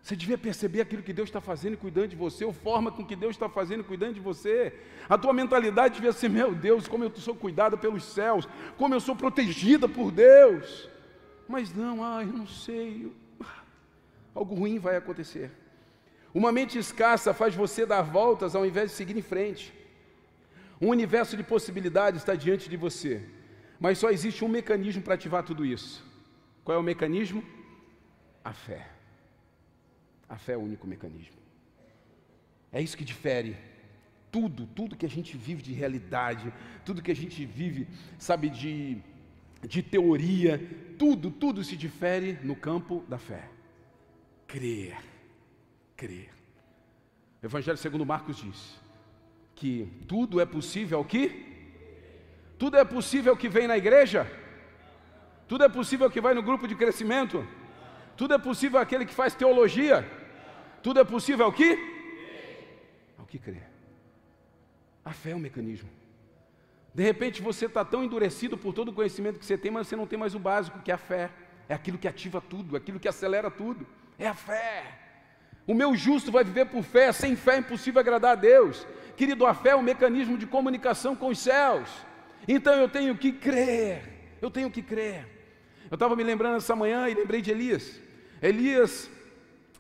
[0.03, 3.07] Você devia perceber aquilo que Deus está fazendo e cuidando de você, a forma com
[3.07, 4.75] que Deus está fazendo e cuidando de você.
[5.09, 8.99] A tua mentalidade devia ser: meu Deus, como eu sou cuidada pelos céus, como eu
[8.99, 10.91] sou protegida por Deus.
[11.47, 13.13] Mas não, ah, eu não sei.
[14.35, 15.49] Algo ruim vai acontecer.
[16.35, 19.73] Uma mente escassa faz você dar voltas ao invés de seguir em frente.
[20.81, 23.25] Um universo de possibilidades está diante de você,
[23.79, 26.05] mas só existe um mecanismo para ativar tudo isso.
[26.65, 27.45] Qual é o mecanismo?
[28.43, 28.89] A fé.
[30.29, 31.37] A fé é o único mecanismo.
[32.73, 33.57] É isso que difere
[34.35, 36.53] tudo, tudo que a gente vive de realidade,
[36.85, 37.87] tudo que a gente vive,
[38.19, 38.99] sabe, de,
[39.63, 40.61] de teoria,
[40.99, 43.49] tudo, tudo se difere no campo da fé.
[44.49, 44.97] Crer,
[45.97, 46.31] crer.
[47.41, 48.81] O Evangelho segundo Marcos diz:
[49.55, 51.45] que tudo é possível ao que?
[52.59, 54.31] Tudo é possível que vem na igreja?
[55.47, 57.47] Tudo é possível que vai no grupo de crescimento?
[58.17, 60.09] Tudo é possível aquele que faz teologia?
[60.83, 61.79] Tudo é possível ao que?
[63.19, 63.63] Ao que crê.
[65.05, 65.89] A fé é um mecanismo.
[66.95, 69.97] De repente você está tão endurecido por todo o conhecimento que você tem, mas você
[69.97, 71.31] não tem mais o básico, que é a fé.
[71.69, 73.87] É aquilo que ativa tudo, aquilo que acelera tudo.
[74.19, 75.01] É a fé.
[75.67, 78.87] O meu justo vai viver por fé, sem fé é impossível agradar a Deus.
[79.17, 81.89] Querido, a fé é um mecanismo de comunicação com os céus.
[82.47, 85.27] Então eu tenho que crer, eu tenho que crer.
[85.91, 88.01] Eu estava me lembrando essa manhã e lembrei de Elias.
[88.43, 89.11] Elias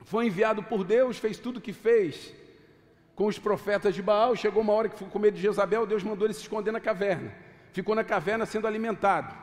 [0.04, 2.34] foi enviado por Deus, fez tudo o que fez
[3.14, 4.36] com os profetas de Baal.
[4.36, 6.80] Chegou uma hora que ficou com medo de Jezabel, Deus mandou ele se esconder na
[6.80, 7.32] caverna.
[7.72, 9.34] Ficou na caverna sendo alimentado.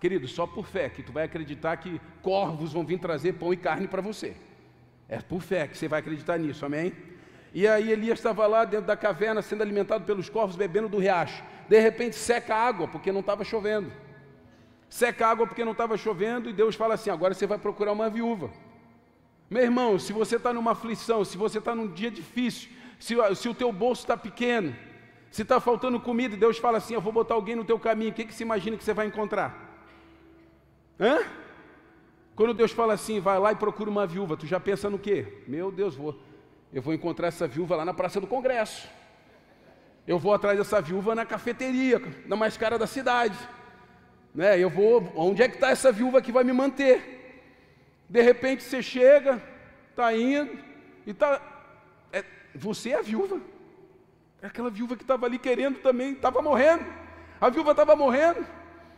[0.00, 3.56] Querido, só por fé que tu vai acreditar que corvos vão vir trazer pão e
[3.56, 4.34] carne para você.
[5.08, 6.92] É por fé que você vai acreditar nisso, amém?
[7.54, 11.42] E aí Elias estava lá dentro da caverna, sendo alimentado pelos corvos, bebendo do riacho.
[11.68, 13.90] De repente seca a água, porque não estava chovendo.
[14.88, 17.92] Seca a água porque não estava chovendo, e Deus fala assim: agora você vai procurar
[17.92, 18.50] uma viúva.
[19.48, 23.48] Meu irmão, se você está numa aflição, se você está num dia difícil, se, se
[23.48, 24.74] o teu bolso está pequeno,
[25.30, 28.10] se está faltando comida, e Deus fala assim: eu vou botar alguém no teu caminho,
[28.10, 29.66] o que, que imagina que você vai encontrar?
[30.98, 31.20] Hã?
[32.36, 35.42] Quando Deus fala assim, vai lá e procura uma viúva, tu já pensa no quê?
[35.48, 36.14] Meu Deus, vou,
[36.76, 38.86] eu vou encontrar essa viúva lá na Praça do Congresso.
[40.06, 43.38] Eu vou atrás dessa viúva na cafeteria, na mais cara da cidade.
[44.34, 44.58] Né?
[44.58, 47.48] Eu vou, onde é que está essa viúva que vai me manter?
[48.06, 49.42] De repente você chega,
[49.88, 50.52] está indo,
[51.06, 51.40] e está.
[52.12, 52.22] É,
[52.54, 53.40] você é a viúva.
[54.42, 56.84] É aquela viúva que estava ali querendo também, estava morrendo.
[57.40, 58.46] A viúva estava morrendo.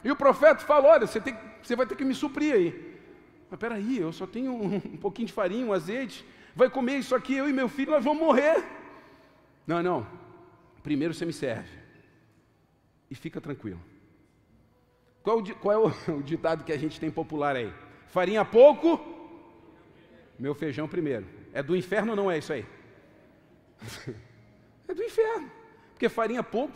[0.03, 2.99] E o profeta fala: Olha, você, tem, você vai ter que me suprir aí.
[3.49, 6.27] Mas peraí, eu só tenho um, um pouquinho de farinha, um azeite
[6.59, 8.65] vai comer isso aqui, eu e meu filho, nós vamos morrer.
[9.65, 10.05] Não, não.
[10.83, 11.71] Primeiro você me serve.
[13.09, 13.81] E fica tranquilo.
[15.23, 17.73] Qual, qual é o, o ditado que a gente tem popular aí?
[18.09, 18.99] Farinha pouco,
[20.37, 21.27] meu feijão primeiro.
[21.53, 22.67] É do inferno ou não é isso aí?
[24.89, 25.49] é do inferno.
[25.93, 26.75] Porque farinha pouco,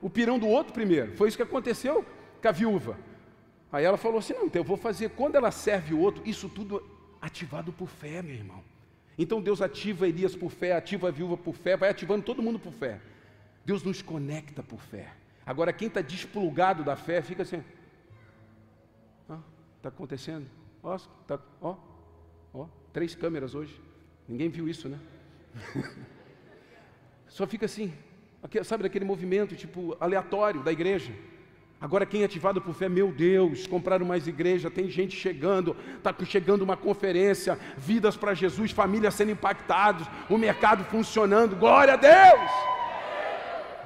[0.00, 1.16] o pirão do outro primeiro.
[1.16, 2.06] Foi isso que aconteceu
[2.40, 2.96] com a viúva.
[3.72, 6.48] Aí ela falou assim: não, então eu vou fazer, quando ela serve o outro, isso
[6.48, 6.80] tudo
[7.20, 8.62] ativado por fé, meu irmão.
[9.18, 12.58] Então Deus ativa Elias por fé, ativa a viúva por fé, vai ativando todo mundo
[12.58, 13.00] por fé.
[13.64, 15.12] Deus nos conecta por fé.
[15.44, 17.62] Agora, quem está desplugado da fé fica assim:
[19.76, 20.46] está acontecendo?
[20.82, 20.96] Ó,
[21.26, 21.76] tá, ó,
[22.54, 23.80] ó, três câmeras hoje.
[24.28, 24.98] Ninguém viu isso, né?
[27.28, 27.92] Só fica assim,
[28.64, 31.12] sabe daquele movimento tipo aleatório da igreja.
[31.82, 36.14] Agora, quem é ativado por fé, meu Deus, compraram mais igreja, tem gente chegando, está
[36.24, 42.50] chegando uma conferência, vidas para Jesus, famílias sendo impactadas, o mercado funcionando, glória a Deus!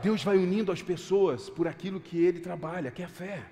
[0.02, 3.42] Deus vai unindo as pessoas por aquilo que ele trabalha, que é a fé.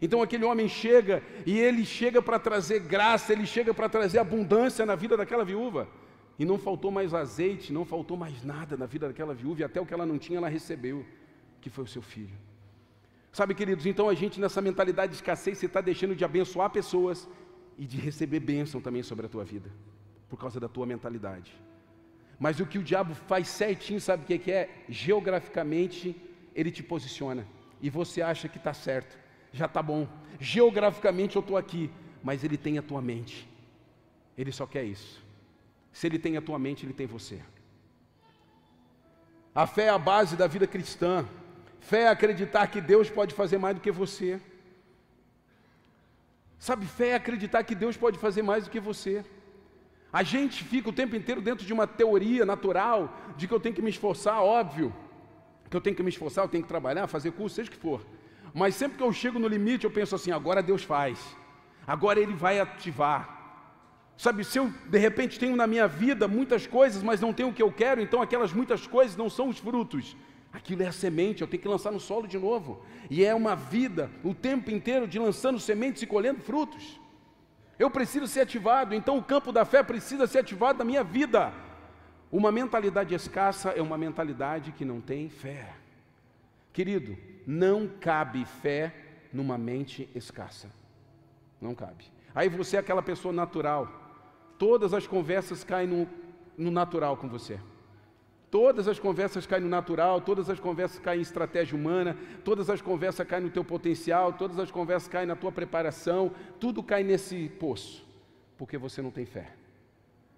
[0.00, 4.86] Então aquele homem chega e ele chega para trazer graça, ele chega para trazer abundância
[4.86, 5.86] na vida daquela viúva.
[6.38, 9.78] E não faltou mais azeite, não faltou mais nada na vida daquela viúva, e até
[9.78, 11.04] o que ela não tinha, ela recebeu,
[11.60, 12.34] que foi o seu filho.
[13.38, 17.28] Sabe, queridos, então a gente nessa mentalidade de escassez, você está deixando de abençoar pessoas
[17.76, 19.68] e de receber bênção também sobre a tua vida,
[20.28, 21.52] por causa da tua mentalidade.
[22.38, 24.84] Mas o que o diabo faz certinho, sabe o que é?
[24.88, 26.14] Geograficamente,
[26.54, 27.44] ele te posiciona
[27.82, 29.18] e você acha que está certo.
[29.52, 30.06] já está bom.
[30.38, 31.90] Geograficamente eu estou aqui,
[32.22, 33.48] mas Ele tem a tua mente.
[34.38, 35.22] Ele só quer isso.
[35.92, 37.40] Se Ele tem a tua mente, Ele tem você.
[39.54, 41.26] A fé é a base da vida cristã.
[41.90, 44.40] Fé é acreditar que Deus pode fazer mais do que você.
[46.58, 49.22] Sabe, fé é acreditar que Deus pode fazer mais do que você.
[50.10, 52.98] A gente fica o tempo inteiro dentro de uma teoria natural
[53.36, 54.94] de que eu tenho que me esforçar, óbvio,
[55.68, 57.78] que eu tenho que me esforçar, eu tenho que trabalhar, fazer curso, seja o que
[57.78, 58.00] for.
[58.54, 61.18] Mas sempre que eu chego no limite, eu penso assim: agora Deus faz,
[61.86, 63.22] agora Ele vai ativar.
[64.16, 67.52] Sabe, se eu de repente tenho na minha vida muitas coisas, mas não tenho o
[67.52, 70.16] que eu quero, então aquelas muitas coisas não são os frutos.
[70.54, 72.82] Aquilo é a semente, eu tenho que lançar no solo de novo.
[73.10, 76.98] E é uma vida o tempo inteiro de lançando sementes e colhendo frutos.
[77.78, 81.52] Eu preciso ser ativado, então o campo da fé precisa ser ativado na minha vida.
[82.30, 85.74] Uma mentalidade escassa é uma mentalidade que não tem fé.
[86.72, 88.94] Querido, não cabe fé
[89.32, 90.70] numa mente escassa.
[91.60, 92.04] Não cabe.
[92.34, 94.04] Aí você é aquela pessoa natural
[94.58, 96.08] Todas as conversas caem no,
[96.56, 97.58] no natural com você.
[98.54, 102.80] Todas as conversas caem no natural, todas as conversas caem em estratégia humana, todas as
[102.80, 107.48] conversas caem no teu potencial, todas as conversas caem na tua preparação, tudo cai nesse
[107.48, 108.06] poço,
[108.56, 109.56] porque você não tem fé.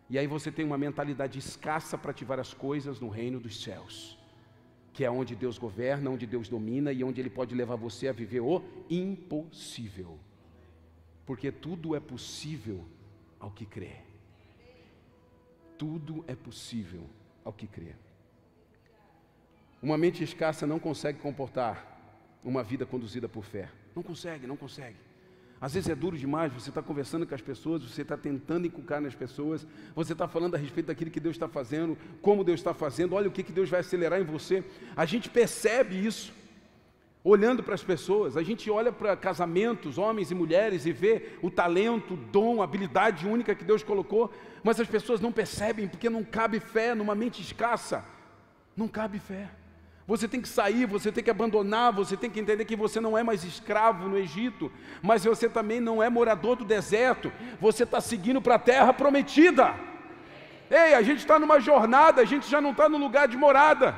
[0.08, 4.18] E aí você tem uma mentalidade escassa para ativar as coisas no reino dos céus,
[4.94, 8.12] que é onde Deus governa, onde Deus domina e onde Ele pode levar você a
[8.12, 10.18] viver o impossível.
[11.26, 12.82] Porque tudo é possível
[13.38, 13.96] ao que crê.
[15.76, 17.04] Tudo é possível
[17.44, 18.05] ao que crê.
[19.86, 21.96] Uma mente escassa não consegue comportar
[22.42, 23.68] uma vida conduzida por fé.
[23.94, 24.96] Não consegue, não consegue.
[25.60, 29.00] Às vezes é duro demais, você está conversando com as pessoas, você está tentando inculcar
[29.00, 32.74] nas pessoas, você está falando a respeito daquilo que Deus está fazendo, como Deus está
[32.74, 34.64] fazendo, olha o que, que Deus vai acelerar em você.
[34.96, 36.34] A gente percebe isso
[37.22, 38.36] olhando para as pessoas.
[38.36, 42.64] A gente olha para casamentos, homens e mulheres, e vê o talento, o dom, a
[42.64, 47.14] habilidade única que Deus colocou, mas as pessoas não percebem porque não cabe fé numa
[47.14, 48.04] mente escassa.
[48.76, 49.48] Não cabe fé.
[50.06, 53.18] Você tem que sair, você tem que abandonar, você tem que entender que você não
[53.18, 54.70] é mais escravo no Egito,
[55.02, 59.74] mas você também não é morador do deserto, você está seguindo para a terra prometida.
[60.70, 63.96] Ei, a gente está numa jornada, a gente já não está no lugar de morada.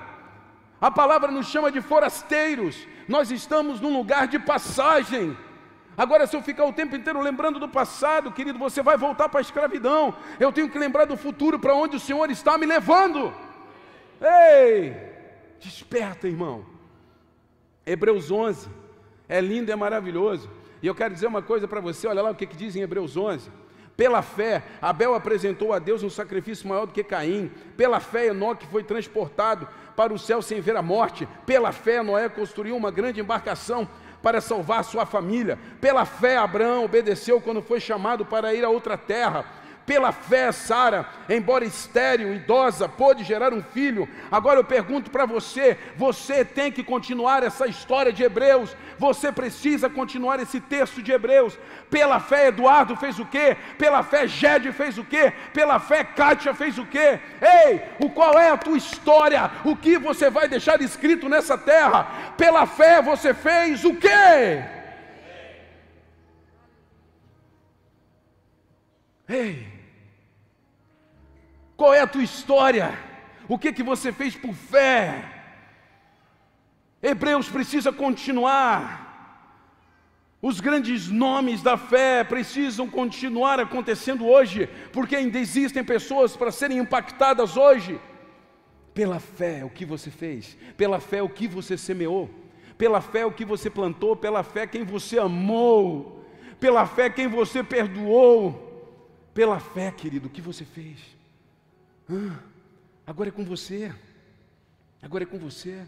[0.80, 5.36] A palavra nos chama de forasteiros, nós estamos num lugar de passagem.
[5.94, 9.40] Agora, se eu ficar o tempo inteiro lembrando do passado, querido, você vai voltar para
[9.40, 10.14] a escravidão.
[10.38, 13.34] Eu tenho que lembrar do futuro, para onde o Senhor está me levando.
[14.20, 15.07] Ei,
[15.60, 16.64] desperta, irmão.
[17.84, 18.68] Hebreus 11,
[19.28, 20.50] é lindo, é maravilhoso.
[20.82, 22.80] E eu quero dizer uma coisa para você, olha lá o que, que diz em
[22.80, 23.50] Hebreus 11.
[23.96, 27.50] Pela fé, Abel apresentou a Deus um sacrifício maior do que Caim.
[27.76, 29.66] Pela fé, Enoque foi transportado
[29.96, 31.26] para o céu sem ver a morte.
[31.44, 33.88] Pela fé, Noé construiu uma grande embarcação
[34.22, 35.58] para salvar sua família.
[35.80, 39.44] Pela fé, Abraão obedeceu quando foi chamado para ir a outra terra.
[39.88, 44.06] Pela fé, Sara, embora estéril, idosa, pôde gerar um filho.
[44.30, 49.88] Agora eu pergunto para você: você tem que continuar essa história de Hebreus, você precisa
[49.88, 51.58] continuar esse texto de Hebreus.
[51.88, 53.56] Pela fé, Eduardo fez o quê?
[53.78, 55.32] Pela fé, Gede fez o quê?
[55.54, 57.18] Pela fé, Kátia fez o quê?
[57.40, 59.50] Ei, o qual é a tua história?
[59.64, 62.34] O que você vai deixar escrito nessa terra?
[62.36, 64.62] Pela fé, você fez o quê?
[69.28, 69.67] Ei,
[71.78, 72.98] qual é a tua história?
[73.48, 75.24] O que que você fez por fé?
[77.00, 79.06] Hebreus precisa continuar.
[80.42, 86.78] Os grandes nomes da fé precisam continuar acontecendo hoje, porque ainda existem pessoas para serem
[86.78, 88.00] impactadas hoje.
[88.92, 92.28] Pela fé, o que você fez, pela fé, o que você semeou,
[92.76, 96.26] pela fé, o que você plantou, pela fé, quem você amou,
[96.58, 101.17] pela fé, quem você perdoou, pela fé, querido, o que você fez.
[102.10, 102.38] Ah,
[103.06, 103.92] agora é com você.
[105.02, 105.86] Agora é com você.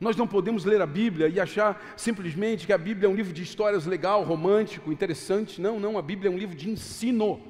[0.00, 3.32] Nós não podemos ler a Bíblia e achar simplesmente que a Bíblia é um livro
[3.32, 5.60] de histórias legal, romântico, interessante.
[5.60, 7.40] Não, não, a Bíblia é um livro de ensino.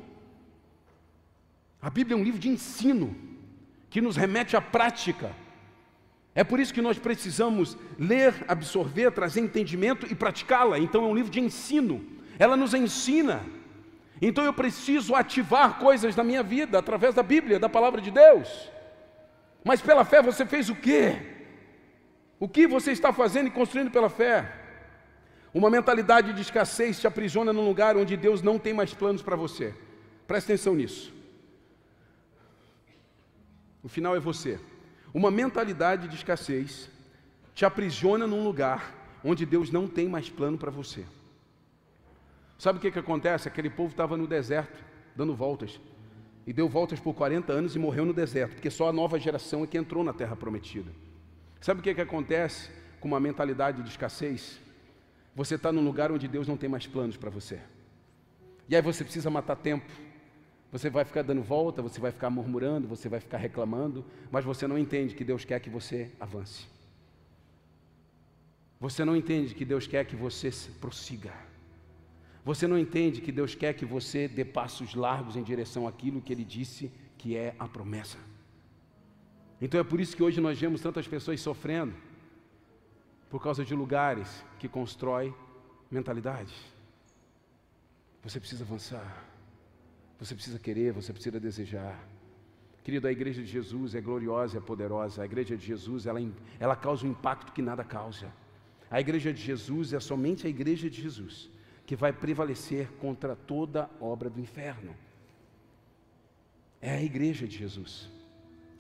[1.81, 3.17] A Bíblia é um livro de ensino
[3.89, 5.35] que nos remete à prática.
[6.35, 10.79] É por isso que nós precisamos ler, absorver, trazer entendimento e praticá-la.
[10.79, 12.05] Então é um livro de ensino.
[12.39, 13.43] Ela nos ensina
[14.27, 18.71] então eu preciso ativar coisas na minha vida através da Bíblia, da palavra de Deus.
[19.63, 21.17] Mas pela fé você fez o quê?
[22.39, 24.51] O que você está fazendo e construindo pela fé?
[25.53, 29.37] Uma mentalidade de escassez te aprisiona num lugar onde Deus não tem mais planos para
[29.37, 29.75] você.
[30.27, 31.13] Preste atenção nisso.
[33.83, 34.59] O final é você.
[35.13, 36.91] Uma mentalidade de escassez
[37.55, 41.05] te aprisiona num lugar onde Deus não tem mais plano para você.
[42.59, 43.49] Sabe o que, que acontece?
[43.49, 44.83] Aquele povo estava no deserto,
[45.17, 45.81] dando voltas.
[46.47, 49.65] E deu voltas por 40 anos e morreu no deserto, porque só a nova geração
[49.65, 50.91] é que entrou na terra prometida.
[51.61, 54.61] Sabe o que, que acontece com uma mentalidade de escassez?
[55.35, 57.59] Você está num lugar onde Deus não tem mais planos para você.
[58.69, 59.91] E aí você precisa matar tempo.
[60.71, 64.67] Você vai ficar dando volta, você vai ficar murmurando, você vai ficar reclamando, mas você
[64.67, 66.67] não entende que Deus quer que você avance.
[68.81, 70.51] Você não entende que Deus quer que você
[70.81, 71.33] prossiga.
[72.45, 76.33] Você não entende que Deus quer que você dê passos largos em direção àquilo que
[76.33, 78.19] Ele disse que é a promessa.
[79.61, 81.95] Então é por isso que hoje nós vemos tantas pessoas sofrendo
[83.31, 85.35] por causa de lugares que constrói
[85.91, 86.55] mentalidades.
[88.23, 89.25] Você precisa avançar.
[90.19, 91.99] Você precisa querer, você precisa desejar.
[92.83, 95.23] Querido, a igreja de Jesus é gloriosa, é poderosa.
[95.23, 96.21] A igreja de Jesus, ela,
[96.61, 98.31] ela causa um impacto que nada causa.
[98.91, 101.54] A igreja de Jesus é somente a igreja de Jesus
[101.87, 104.95] que vai prevalecer contra toda obra do inferno.
[106.81, 108.11] É a igreja de Jesus.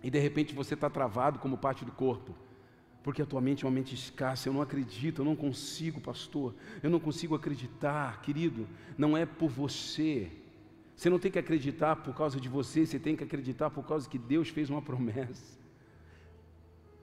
[0.02, 2.34] E de repente você está travado como parte do corpo,
[3.02, 4.48] porque a tua mente é uma mente escassa.
[4.48, 6.54] Eu não acredito, eu não consigo, pastor.
[6.82, 8.66] Eu não consigo acreditar, querido.
[8.96, 10.30] Não é por você.
[10.96, 14.08] Você não tem que acreditar por causa de você, você tem que acreditar por causa
[14.08, 15.58] que Deus fez uma promessa.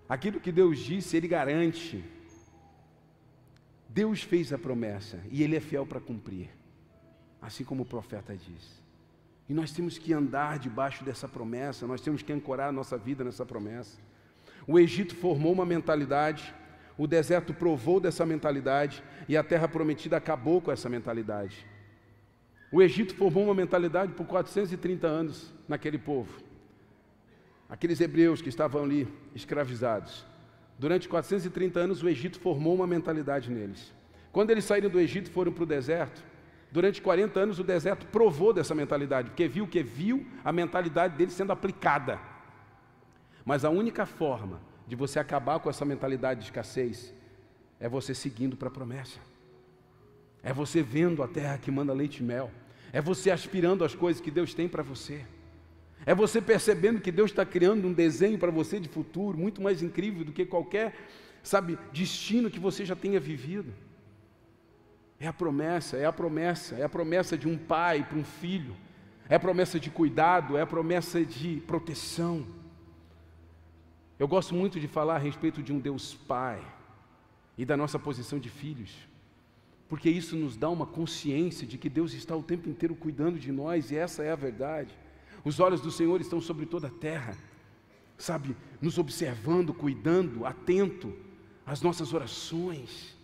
[0.07, 2.03] Aquilo que Deus disse, Ele garante.
[3.93, 6.49] Deus fez a promessa e Ele é fiel para cumprir,
[7.41, 8.81] assim como o profeta diz.
[9.49, 13.21] E nós temos que andar debaixo dessa promessa, nós temos que ancorar a nossa vida
[13.21, 13.99] nessa promessa.
[14.65, 16.55] O Egito formou uma mentalidade,
[16.97, 21.65] o deserto provou dessa mentalidade e a terra prometida acabou com essa mentalidade.
[22.71, 26.41] O Egito formou uma mentalidade por 430 anos naquele povo.
[27.67, 30.30] Aqueles hebreus que estavam ali escravizados.
[30.81, 33.93] Durante 430 anos, o Egito formou uma mentalidade neles.
[34.31, 36.23] Quando eles saíram do Egito e foram para o deserto,
[36.71, 41.35] durante 40 anos o deserto provou dessa mentalidade, porque viu que viu a mentalidade deles
[41.35, 42.19] sendo aplicada.
[43.45, 47.13] Mas a única forma de você acabar com essa mentalidade de escassez
[47.79, 49.19] é você seguindo para a promessa.
[50.41, 52.49] É você vendo a terra que manda leite e mel.
[52.91, 55.23] É você aspirando as coisas que Deus tem para você.
[56.05, 59.81] É você percebendo que Deus está criando um desenho para você de futuro muito mais
[59.81, 60.95] incrível do que qualquer,
[61.43, 63.71] sabe, destino que você já tenha vivido.
[65.19, 68.75] É a promessa, é a promessa, é a promessa de um pai para um filho,
[69.29, 72.45] é a promessa de cuidado, é a promessa de proteção.
[74.17, 76.59] Eu gosto muito de falar a respeito de um Deus Pai
[77.57, 78.95] e da nossa posição de filhos,
[79.87, 83.51] porque isso nos dá uma consciência de que Deus está o tempo inteiro cuidando de
[83.51, 84.95] nós e essa é a verdade.
[85.43, 87.35] Os olhos do Senhor estão sobre toda a terra,
[88.17, 91.13] sabe, nos observando, cuidando, atento
[91.65, 93.17] às nossas orações.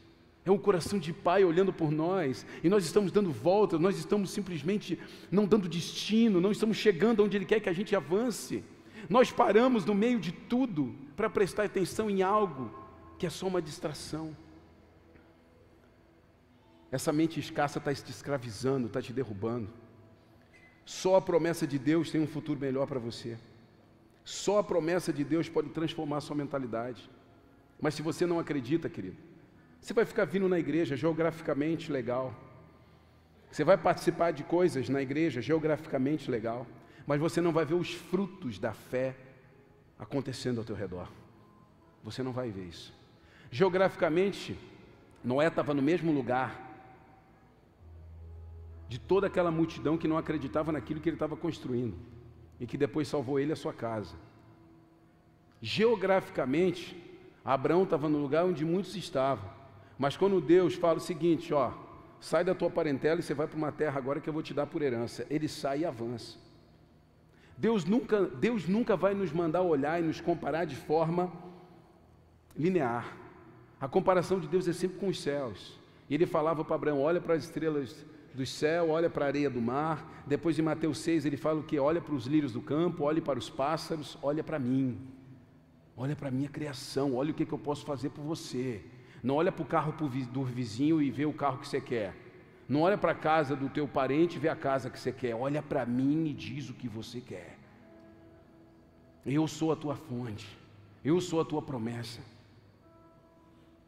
[0.43, 4.31] É um coração de pai olhando por nós, e nós estamos dando voltas, nós estamos
[4.31, 4.97] simplesmente
[5.29, 8.63] não dando destino, não estamos chegando onde Ele quer que a gente avance.
[9.09, 12.71] Nós paramos no meio de tudo para prestar atenção em algo
[13.19, 14.35] que é só uma distração.
[16.89, 19.69] Essa mente escassa está te escravizando, está te derrubando.
[20.87, 23.37] Só a promessa de Deus tem um futuro melhor para você.
[24.23, 27.09] Só a promessa de Deus pode transformar a sua mentalidade.
[27.81, 29.17] Mas se você não acredita, querido,
[29.81, 32.33] você vai ficar vindo na igreja geograficamente legal.
[33.51, 36.65] Você vai participar de coisas na igreja geograficamente legal,
[37.05, 39.13] mas você não vai ver os frutos da fé
[39.99, 41.11] acontecendo ao teu redor.
[42.01, 42.93] Você não vai ver isso.
[43.51, 44.57] Geograficamente,
[45.21, 46.66] Noé estava no mesmo lugar
[48.87, 51.95] de toda aquela multidão que não acreditava naquilo que ele estava construindo
[52.59, 54.15] e que depois salvou ele a sua casa.
[55.61, 56.95] Geograficamente,
[57.43, 59.49] Abraão estava no lugar onde muitos estavam,
[59.97, 61.71] mas quando Deus fala o seguinte: ó,
[62.19, 64.53] sai da tua parentela e você vai para uma terra agora que eu vou te
[64.53, 66.37] dar por herança, ele sai e avança.
[67.57, 71.31] Deus nunca, Deus nunca vai nos mandar olhar e nos comparar de forma
[72.55, 73.17] linear.
[73.81, 75.79] A comparação de Deus é sempre com os céus.
[76.09, 78.05] E ele falava para Abraão: olha para as estrelas
[78.37, 80.23] do céu, olha para a areia do mar.
[80.27, 81.79] Depois em Mateus 6 ele fala o que?
[81.79, 85.01] Olha para os lírios do campo, olhe para os pássaros, olha para mim.
[85.97, 88.83] Olha para a minha criação, olha o que, que eu posso fazer por você.
[89.23, 92.15] Não olha para o carro do vizinho e vê o carro que você quer.
[92.69, 95.33] Não olha para a casa do teu parente e vê a casa que você quer.
[95.33, 97.57] Olha para mim e diz o que você quer.
[99.25, 100.47] Eu sou a tua fonte.
[101.03, 102.21] Eu sou a tua promessa.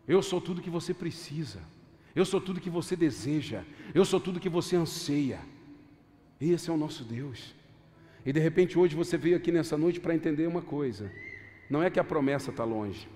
[0.07, 1.61] Eu sou tudo que você precisa.
[2.15, 3.63] Eu sou tudo que você deseja.
[3.93, 5.39] Eu sou tudo que você anseia.
[6.39, 7.53] Esse é o nosso Deus.
[8.25, 11.11] E de repente hoje você veio aqui nessa noite para entender uma coisa:
[11.69, 13.07] não é que a promessa está longe,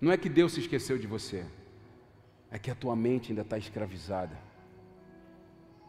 [0.00, 1.44] não é que Deus se esqueceu de você,
[2.50, 4.36] é que a tua mente ainda está escravizada.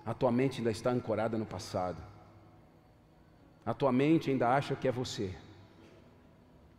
[0.06, 2.02] A tua mente ainda está ancorada no passado.
[3.66, 5.34] A tua mente ainda acha que é você.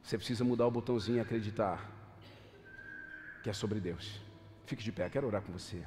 [0.03, 1.91] Você precisa mudar o botãozinho e acreditar
[3.43, 4.26] que é sobre Deus.
[4.67, 5.85] Fique de pé, quero orar com você.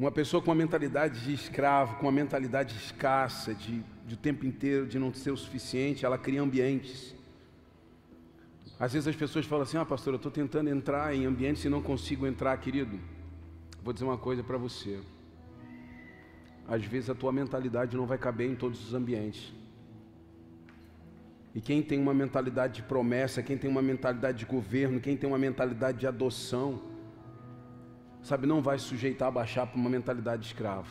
[0.00, 4.86] Uma pessoa com uma mentalidade de escravo, com uma mentalidade escassa, de, de tempo inteiro
[4.86, 7.14] de não ser o suficiente, ela cria ambientes.
[8.78, 11.68] Às vezes as pessoas falam assim: Ah, pastor, eu estou tentando entrar em ambientes e
[11.68, 12.98] não consigo entrar, querido.
[13.84, 14.98] Vou dizer uma coisa para você.
[16.66, 19.52] Às vezes a tua mentalidade não vai caber em todos os ambientes.
[21.54, 25.28] E quem tem uma mentalidade de promessa, quem tem uma mentalidade de governo, quem tem
[25.28, 26.89] uma mentalidade de adoção,
[28.22, 30.88] sabe, não vai sujeitar baixar para uma mentalidade de escravo.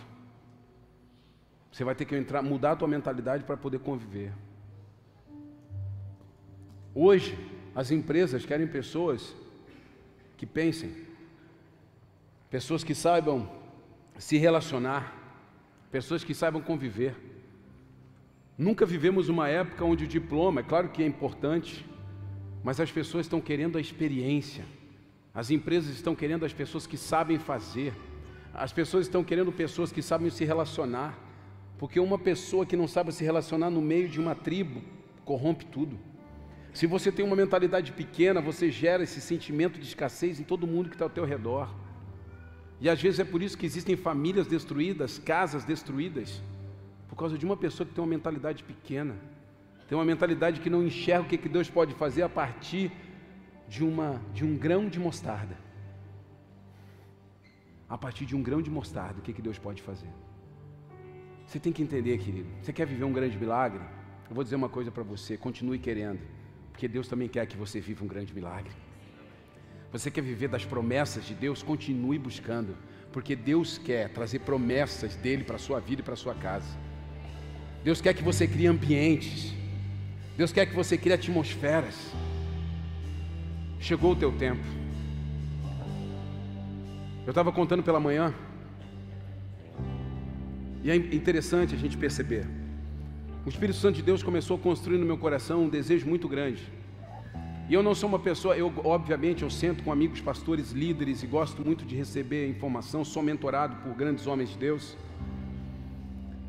[1.72, 4.34] Você vai ter que entrar, mudar a tua mentalidade para poder conviver.
[6.94, 7.38] Hoje,
[7.76, 9.36] as empresas querem pessoas
[10.36, 10.96] que pensem,
[12.50, 13.50] pessoas que saibam
[14.18, 15.16] se relacionar,
[15.92, 17.16] pessoas que saibam conviver.
[18.58, 21.86] Nunca vivemos uma época onde o diploma, é claro que é importante,
[22.64, 24.66] mas as pessoas estão querendo a experiência.
[25.40, 27.94] As empresas estão querendo as pessoas que sabem fazer.
[28.54, 31.18] As pessoas estão querendo pessoas que sabem se relacionar.
[31.78, 34.82] Porque uma pessoa que não sabe se relacionar no meio de uma tribo
[35.24, 35.98] corrompe tudo.
[36.74, 40.90] Se você tem uma mentalidade pequena, você gera esse sentimento de escassez em todo mundo
[40.90, 41.74] que está ao teu redor.
[42.82, 46.44] E às vezes é por isso que existem famílias destruídas, casas destruídas,
[47.08, 49.16] por causa de uma pessoa que tem uma mentalidade pequena,
[49.88, 52.92] tem uma mentalidade que não enxerga o que, que Deus pode fazer a partir
[53.70, 55.56] de, uma, de um grão de mostarda.
[57.88, 60.10] A partir de um grão de mostarda, o que, que Deus pode fazer?
[61.46, 62.50] Você tem que entender, querido.
[62.62, 63.82] Você quer viver um grande milagre?
[64.30, 66.20] Eu vou dizer uma coisa para você: continue querendo,
[66.72, 68.72] porque Deus também quer que você viva um grande milagre.
[69.92, 71.64] Você quer viver das promessas de Deus?
[71.64, 72.78] Continue buscando,
[73.12, 76.78] porque Deus quer trazer promessas dele para a sua vida e para a sua casa.
[77.84, 79.54] Deus quer que você crie ambientes.
[80.38, 81.96] Deus quer que você crie atmosferas.
[83.80, 84.64] Chegou o teu tempo.
[87.26, 88.34] Eu estava contando pela manhã,
[90.84, 92.48] e é interessante a gente perceber.
[93.46, 96.64] O Espírito Santo de Deus começou a construir no meu coração um desejo muito grande.
[97.70, 101.28] E eu não sou uma pessoa, eu obviamente eu sento com amigos pastores, líderes e
[101.28, 104.98] gosto muito de receber informação, sou mentorado por grandes homens de Deus.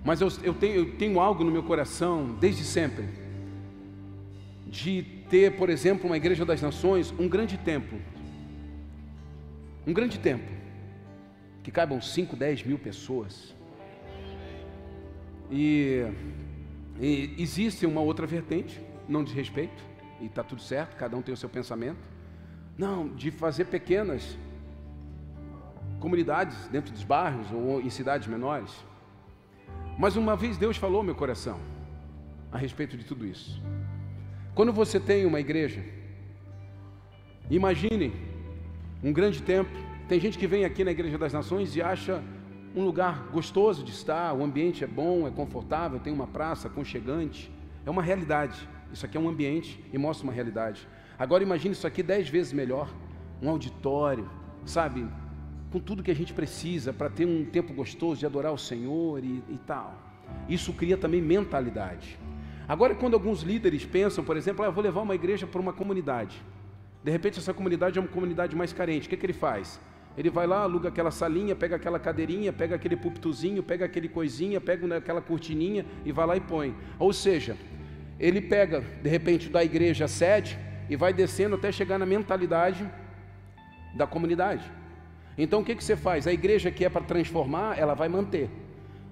[0.03, 3.05] Mas eu, eu, tenho, eu tenho algo no meu coração desde sempre
[4.66, 7.99] de ter, por exemplo, uma igreja das nações, um grande templo.
[9.87, 10.53] Um grande templo.
[11.62, 13.55] Que caibam 5, 10 mil pessoas.
[15.51, 16.05] E,
[17.01, 19.83] e existe uma outra vertente, não de respeito,
[20.20, 22.01] e está tudo certo, cada um tem o seu pensamento.
[22.76, 24.37] Não, de fazer pequenas
[26.01, 28.72] comunidades dentro dos bairros ou em cidades menores.
[29.99, 31.61] Mas uma vez Deus falou meu coração
[32.51, 33.61] a respeito de tudo isso.
[34.55, 35.82] Quando você tem uma igreja,
[37.48, 38.12] imagine
[39.03, 39.80] um grande templo.
[40.09, 42.22] Tem gente que vem aqui na Igreja das Nações e acha
[42.74, 47.51] um lugar gostoso de estar, o ambiente é bom, é confortável, tem uma praça aconchegante.
[47.86, 48.68] É uma realidade.
[48.92, 50.86] Isso aqui é um ambiente e mostra uma realidade.
[51.18, 52.92] Agora imagine isso aqui dez vezes melhor.
[53.40, 54.28] Um auditório,
[54.66, 55.07] sabe?
[55.70, 59.24] Com tudo que a gente precisa para ter um tempo gostoso de adorar o Senhor
[59.24, 59.94] e, e tal.
[60.48, 62.18] Isso cria também mentalidade.
[62.70, 65.72] Agora, quando alguns líderes pensam, por exemplo, ah, eu vou levar uma igreja para uma
[65.72, 66.40] comunidade.
[67.02, 69.08] De repente, essa comunidade é uma comunidade mais carente.
[69.08, 69.80] O que, que ele faz?
[70.16, 74.60] Ele vai lá, aluga aquela salinha, pega aquela cadeirinha, pega aquele púlpitozinho, pega aquele coisinha,
[74.60, 76.72] pega aquela cortininha e vai lá e põe.
[76.96, 77.56] Ou seja,
[78.20, 80.56] ele pega, de repente, da igreja sede
[80.88, 82.88] e vai descendo até chegar na mentalidade
[83.96, 84.62] da comunidade.
[85.36, 86.24] Então, o que, que você faz?
[86.24, 88.48] A igreja que é para transformar, ela vai manter.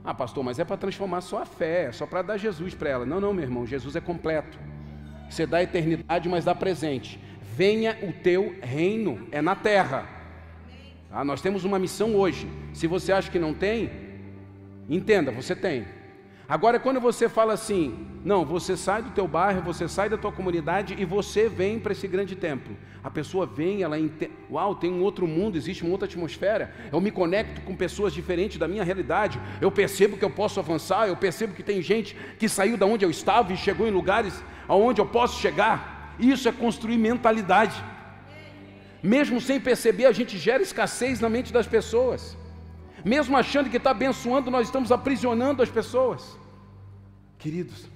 [0.09, 2.89] Ah, pastor, mas é para transformar só a fé, é só para dar Jesus para
[2.89, 3.05] ela.
[3.05, 4.59] Não, não, meu irmão, Jesus é completo.
[5.29, 7.21] Você dá eternidade, mas dá presente.
[7.55, 10.09] Venha o teu reino, é na terra.
[11.11, 12.49] Ah, nós temos uma missão hoje.
[12.73, 13.91] Se você acha que não tem,
[14.89, 15.85] entenda, você tem.
[16.49, 20.33] Agora, quando você fala assim, não, você sai do teu bairro, você sai da tua
[20.33, 22.75] comunidade e você vem para esse grande templo.
[23.05, 26.75] A pessoa vem, ela entende, uau, tem um outro mundo, existe uma outra atmosfera.
[26.91, 29.39] Eu me conecto com pessoas diferentes da minha realidade.
[29.61, 33.05] Eu percebo que eu posso avançar, eu percebo que tem gente que saiu da onde
[33.05, 36.17] eu estava e chegou em lugares aonde eu posso chegar.
[36.19, 37.77] Isso é construir mentalidade.
[39.03, 42.39] Mesmo sem perceber, a gente gera escassez na mente das pessoas.
[43.05, 46.38] Mesmo achando que está abençoando, nós estamos aprisionando as pessoas.
[47.39, 47.87] Queridos,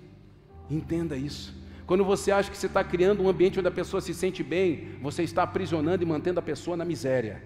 [0.70, 1.54] entenda isso.
[1.86, 4.96] Quando você acha que você está criando um ambiente onde a pessoa se sente bem,
[5.02, 7.42] você está aprisionando e mantendo a pessoa na miséria.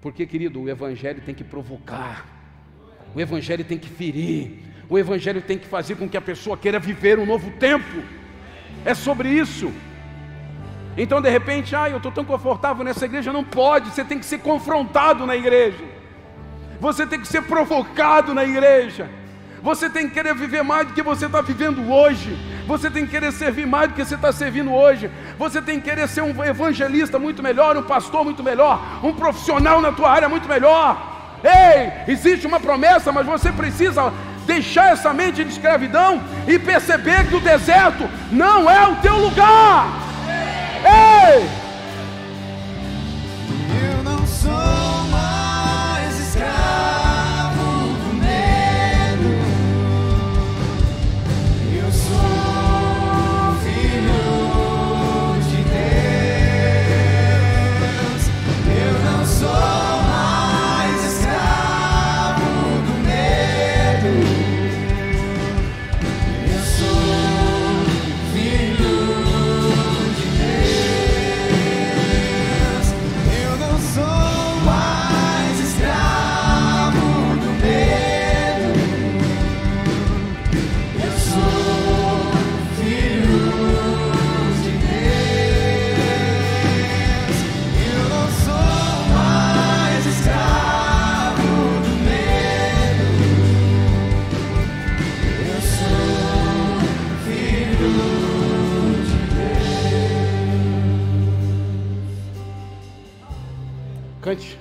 [0.00, 2.26] Porque, querido, o Evangelho tem que provocar,
[3.14, 4.58] o Evangelho tem que ferir,
[4.88, 8.02] o Evangelho tem que fazer com que a pessoa queira viver um novo tempo.
[8.84, 9.72] É sobre isso.
[10.96, 14.26] Então, de repente, ah, eu estou tão confortável nessa igreja, não pode, você tem que
[14.26, 15.84] ser confrontado na igreja,
[16.80, 19.08] você tem que ser provocado na igreja,
[19.62, 23.10] você tem que querer viver mais do que você está vivendo hoje, você tem que
[23.10, 26.44] querer servir mais do que você está servindo hoje, você tem que querer ser um
[26.44, 31.16] evangelista muito melhor, um pastor muito melhor, um profissional na tua área muito melhor.
[31.42, 34.12] Ei, existe uma promessa, mas você precisa
[34.46, 39.86] deixar essa mente de escravidão e perceber que o deserto não é o teu lugar.
[40.84, 41.57] Ei!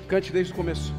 [0.08, 0.94] Cante, desde o começo.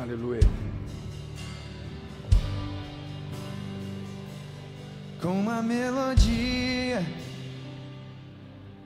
[0.00, 0.40] Aleluia.
[5.20, 7.04] Com uma melodia,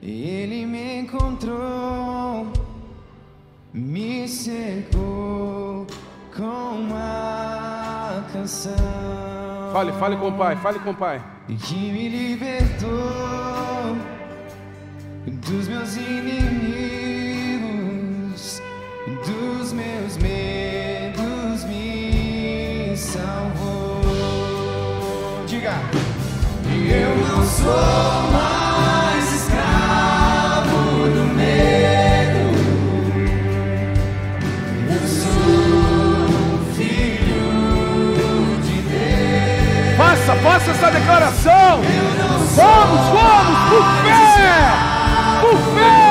[0.02, 2.52] ele me encontrou,
[3.72, 5.86] me cercou
[6.36, 9.15] com uma canção.
[9.76, 13.94] Fale, fale com o pai, fale com o pai que me libertou
[15.26, 16.62] dos meus inimigos,
[19.26, 24.00] dos meus medos, me salvou.
[25.46, 25.74] Diga,
[26.64, 28.55] eu não sou mais
[40.42, 41.80] faça essa declaração.
[42.54, 46.05] Vamos, vamos, por fé, por fé.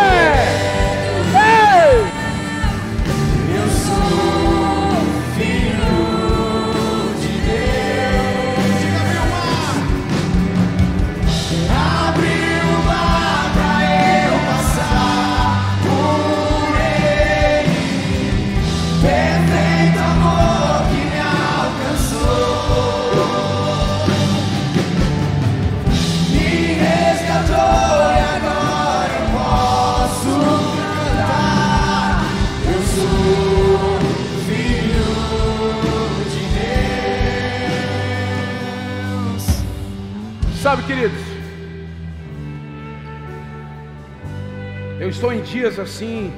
[45.26, 46.32] Estou em dias assim,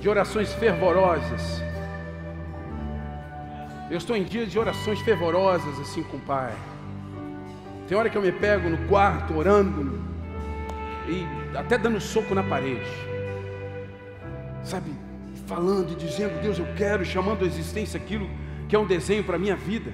[0.00, 1.60] de orações fervorosas.
[3.90, 6.54] Eu estou em dias de orações fervorosas assim com o Pai.
[7.86, 10.00] Tem hora que eu me pego no quarto orando
[11.06, 12.88] e até dando soco na parede,
[14.64, 14.92] sabe,
[15.46, 18.30] falando e dizendo: Deus, eu quero, chamando a existência aquilo
[18.66, 19.92] que é um desenho para a minha vida.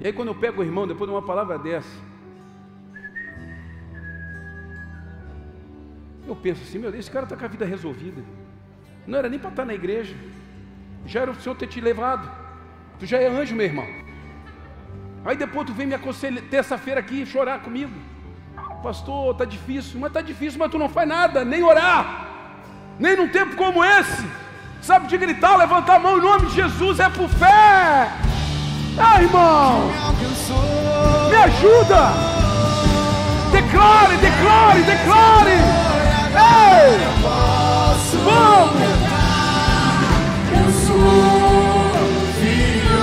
[0.00, 1.88] E aí, quando eu pego o irmão, depois de uma palavra dessa,
[6.28, 8.22] Eu penso assim, meu Deus, esse cara está com a vida resolvida.
[9.06, 10.14] Não era nem para estar na igreja.
[11.06, 12.30] Já era o Senhor ter te levado.
[12.98, 13.86] Tu já é anjo, meu irmão.
[15.24, 17.92] Aí depois tu vem me aconselhar terça-feira aqui chorar comigo.
[18.82, 22.28] Pastor, tá difícil, mas tá difícil, mas tu não faz nada, nem orar.
[22.98, 24.26] Nem num tempo como esse,
[24.82, 28.10] sabe, de gritar, levantar a mão em nome de Jesus, é por fé.
[28.98, 29.90] Ah, irmão,
[31.30, 32.12] me ajuda.
[33.52, 35.77] Declare, declare, declare.
[36.38, 37.12] Eu
[42.40, 42.98] filho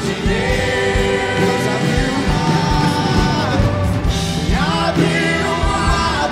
[0.00, 1.62] de Deus.
[4.88, 6.30] Abriu mar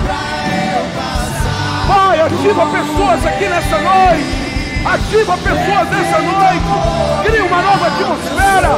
[0.75, 1.87] eu passar.
[1.87, 4.39] Pai, ativa pessoas aqui nessa noite.
[4.85, 6.71] Ativa pessoas nessa noite.
[7.25, 8.71] Cria uma nova atmosfera.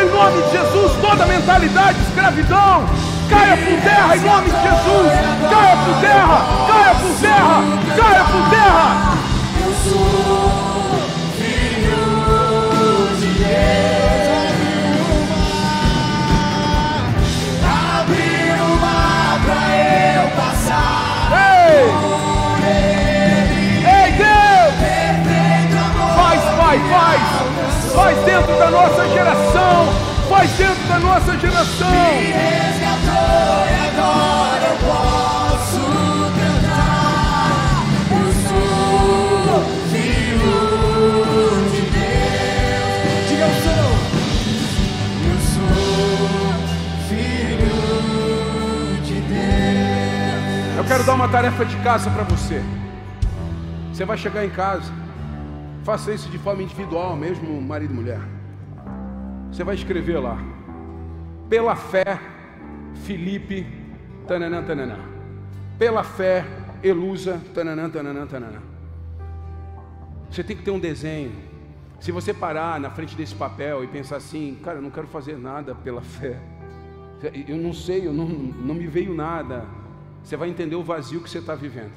[0.00, 2.86] Em nome de Jesus, toda mentalidade de escravidão.
[3.28, 5.12] Caia por terra em nome de Jesus.
[5.50, 6.38] Caia por terra.
[6.68, 7.62] Caia por terra.
[7.96, 8.86] Caia por terra.
[9.60, 11.00] Eu sou
[11.36, 12.04] filho
[13.20, 14.48] de Deus.
[18.00, 21.32] Abriu o mar pra eu passar.
[21.60, 21.84] Ei!
[23.84, 24.72] Ei, Deus!
[24.80, 26.10] Perfeito amor.
[26.16, 27.20] Faz, pai, faz!
[27.94, 30.07] Faz dentro da nossa geração!
[30.38, 31.90] Faz dentro da nossa geração!
[31.90, 35.80] Me resgatou e agora eu posso
[36.38, 37.82] cantar.
[38.12, 40.54] Eu sou filho
[41.72, 43.26] de Deus.
[43.28, 43.90] Diga eu sou.
[45.26, 45.74] Eu sou
[47.08, 47.80] filho
[49.02, 50.76] de Deus.
[50.76, 52.62] Eu quero dar uma tarefa de casa para você.
[53.92, 54.92] Você vai chegar em casa,
[55.82, 58.37] faça isso de forma individual, mesmo marido e mulher.
[59.50, 60.38] Você vai escrever lá:
[61.48, 62.20] pela fé,
[63.04, 63.66] Felipe,
[64.26, 64.98] tananã, tananã.
[65.78, 66.44] Pela fé,
[66.82, 68.60] Elusa, tananã, tananã, tananã.
[70.30, 71.32] Você tem que ter um desenho.
[72.00, 75.36] Se você parar na frente desse papel e pensar assim, cara, eu não quero fazer
[75.36, 76.38] nada pela fé.
[77.48, 79.66] Eu não sei, eu não, não me veio nada.
[80.22, 81.92] Você vai entender o vazio que você está vivendo.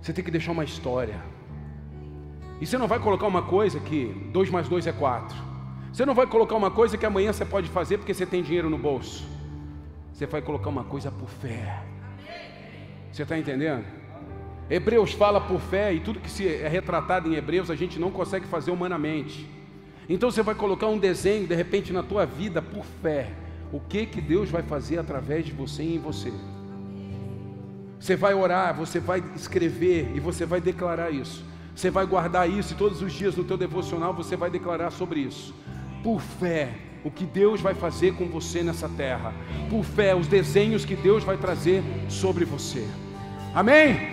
[0.00, 1.20] Você tem que deixar uma história.
[2.60, 5.36] E você não vai colocar uma coisa que 2 mais 2 é 4.
[5.92, 8.68] Você não vai colocar uma coisa que amanhã você pode fazer porque você tem dinheiro
[8.68, 9.26] no bolso.
[10.12, 11.82] Você vai colocar uma coisa por fé.
[13.10, 13.84] Você está entendendo?
[14.68, 18.10] Hebreus fala por fé e tudo que se é retratado em Hebreus a gente não
[18.10, 19.48] consegue fazer humanamente.
[20.08, 23.32] Então você vai colocar um desenho de repente na tua vida por fé.
[23.72, 26.32] O que que Deus vai fazer através de você e em você?
[27.98, 31.49] Você vai orar, você vai escrever e você vai declarar isso.
[31.74, 35.20] Você vai guardar isso e todos os dias no teu devocional você vai declarar sobre
[35.20, 35.54] isso.
[36.02, 39.32] Por fé, o que Deus vai fazer com você nessa terra.
[39.68, 42.86] Por fé, os desenhos que Deus vai trazer sobre você.
[43.54, 44.10] Amém?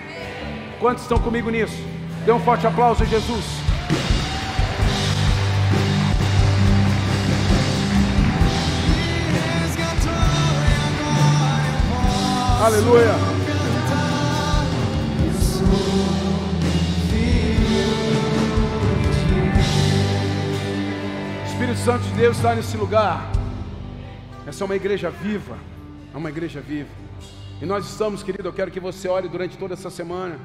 [0.80, 1.78] Quantos estão comigo nisso?
[2.26, 3.46] Dê um forte aplauso a Jesus.
[12.60, 13.38] Aleluia.
[21.78, 23.32] Espírito Santo de Deus está nesse lugar.
[24.46, 25.58] Essa é uma igreja viva.
[26.14, 26.90] É uma igreja viva.
[27.62, 30.40] E nós estamos, querido, eu quero que você ore durante toda essa semana,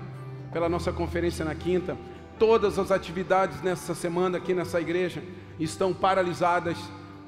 [0.52, 1.96] pela nossa conferência na quinta.
[2.38, 5.22] Todas as atividades nessa semana aqui nessa igreja
[5.58, 6.76] estão paralisadas.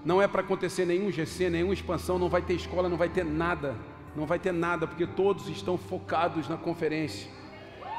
[0.05, 3.24] Não é para acontecer nenhum GC, nenhuma expansão, não vai ter escola, não vai ter
[3.24, 3.74] nada.
[4.14, 7.28] Não vai ter nada, porque todos estão focados na conferência.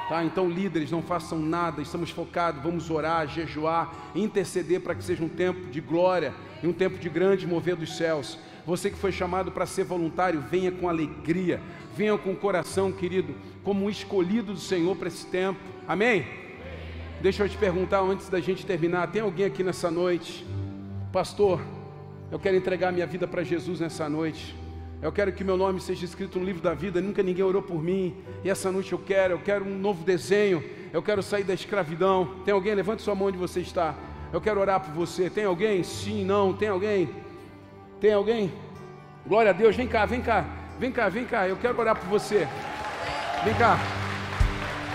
[0.07, 0.23] Tá?
[0.23, 5.29] Então, líderes, não façam nada, estamos focados, vamos orar, jejuar, interceder para que seja um
[5.29, 8.37] tempo de glória e um tempo de grande mover dos céus.
[8.67, 11.59] Você que foi chamado para ser voluntário, venha com alegria,
[11.95, 15.59] venha com o coração, querido, como um escolhido do Senhor para esse tempo.
[15.87, 16.25] Amém?
[17.21, 20.45] Deixa eu te perguntar antes da gente terminar: tem alguém aqui nessa noite,
[21.11, 21.61] pastor?
[22.31, 24.55] Eu quero entregar minha vida para Jesus nessa noite.
[25.01, 27.01] Eu quero que meu nome seja escrito no livro da vida.
[27.01, 28.15] Nunca ninguém orou por mim.
[28.43, 29.33] E essa noite eu quero.
[29.33, 30.63] Eu quero um novo desenho.
[30.91, 32.35] Eu quero sair da escravidão.
[32.43, 32.73] Tem alguém?
[32.73, 33.95] Levante sua mão onde você está.
[34.31, 35.29] Eu quero orar por você.
[35.29, 35.83] Tem alguém?
[35.83, 36.53] Sim, não.
[36.53, 37.09] Tem alguém?
[37.99, 38.51] Tem alguém?
[39.27, 39.75] Glória a Deus.
[39.75, 40.45] Vem cá, vem cá.
[40.79, 41.47] Vem cá, vem cá.
[41.47, 42.47] Eu quero orar por você.
[43.43, 43.77] Vem cá.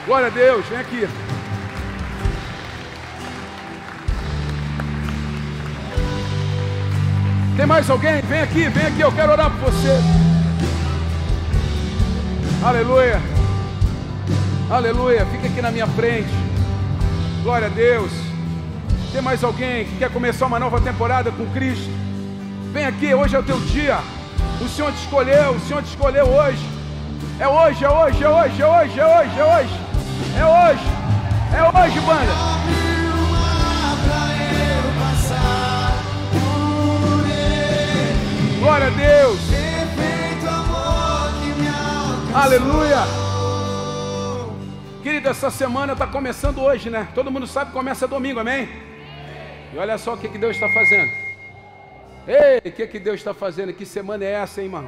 [0.06, 0.66] Glória a Deus.
[0.66, 1.39] Vem aqui.
[7.60, 8.22] Tem mais alguém?
[8.22, 10.00] Vem aqui, vem aqui, eu quero orar por você.
[12.64, 13.20] Aleluia.
[14.70, 15.26] Aleluia.
[15.26, 16.30] Fica aqui na minha frente.
[17.42, 18.10] Glória a Deus.
[19.12, 21.90] Tem mais alguém que quer começar uma nova temporada com Cristo?
[22.72, 23.98] Vem aqui, hoje é o teu dia.
[24.58, 26.66] O Senhor te escolheu, o Senhor te escolheu hoje.
[27.38, 29.80] É hoje, é hoje, é hoje, é hoje, é hoje, é hoje.
[30.34, 30.84] É hoje.
[31.52, 32.79] É hoje, banda.
[38.60, 39.40] Glória a Deus.
[39.48, 42.36] Perfeito amor que me alcançou.
[42.36, 42.96] Aleluia.
[45.30, 47.08] essa semana está começando hoje, né?
[47.14, 48.68] Todo mundo sabe que começa domingo, amém?
[49.72, 51.10] E olha só o que, que Deus está fazendo.
[52.28, 53.72] Ei, o que, que Deus está fazendo?
[53.72, 54.86] Que semana é essa, hein, irmão?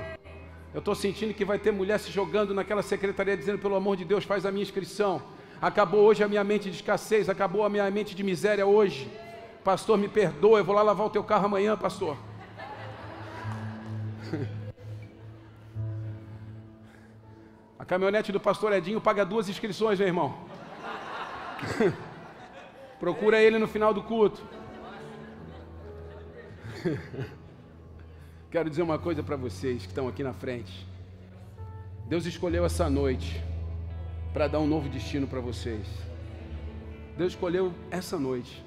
[0.74, 4.04] Eu estou sentindo que vai ter mulher se jogando naquela secretaria dizendo, pelo amor de
[4.04, 5.22] Deus, faz a minha inscrição.
[5.62, 9.10] Acabou hoje a minha mente de escassez, acabou a minha mente de miséria hoje.
[9.64, 12.18] Pastor, me perdoa, eu vou lá lavar o teu carro amanhã, pastor.
[17.78, 20.34] A caminhonete do pastor Edinho paga duas inscrições, meu irmão.
[23.00, 24.42] Procura ele no final do culto.
[28.50, 30.86] Quero dizer uma coisa para vocês que estão aqui na frente.
[32.06, 33.42] Deus escolheu essa noite
[34.32, 35.86] para dar um novo destino para vocês.
[37.16, 38.64] Deus escolheu essa noite.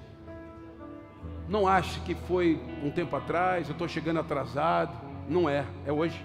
[1.48, 5.05] Não ache que foi um tempo atrás, eu estou chegando atrasado.
[5.28, 6.24] Não é, é hoje.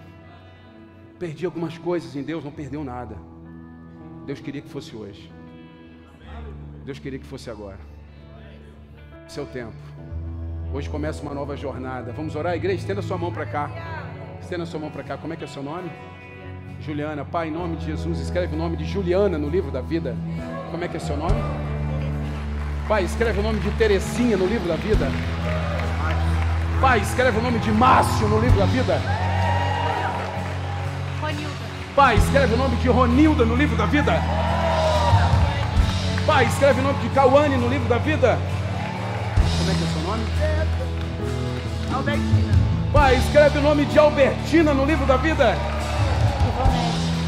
[1.18, 3.16] Perdi algumas coisas em Deus, não perdeu nada.
[4.26, 5.30] Deus queria que fosse hoje.
[6.84, 7.78] Deus queria que fosse agora.
[9.28, 9.76] Seu tempo.
[10.72, 12.12] Hoje começa uma nova jornada.
[12.12, 12.80] Vamos orar, igreja?
[12.80, 13.70] Estenda sua mão para cá.
[14.40, 15.16] Estenda sua mão para cá.
[15.16, 15.90] Como é que é seu nome?
[16.80, 17.24] Juliana.
[17.24, 20.16] Pai, em nome de Jesus, escreve o nome de Juliana no livro da vida.
[20.70, 21.40] Como é que é seu nome?
[22.88, 25.06] Pai, escreve o nome de Terezinha no livro da vida.
[26.80, 28.98] Pai, escreve o nome de Márcio no livro da vida.
[31.94, 34.14] Pai, escreve o nome de Ronilda no livro da vida.
[36.26, 38.38] Pai, escreve o nome de Cauane no livro da vida.
[39.58, 40.24] Como é que é o seu nome?
[41.94, 42.54] Albertina.
[42.94, 45.54] Pai, escreve o nome de Albertina no livro da vida.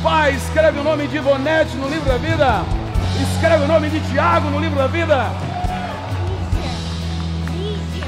[0.02, 2.64] Pai, escreve o nome de Ivonete no livro da vida.
[3.20, 5.51] Escreve o nome de Tiago no livro da vida.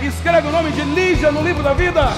[0.06, 2.12] Escreve o nome de Lígia no livro da vida.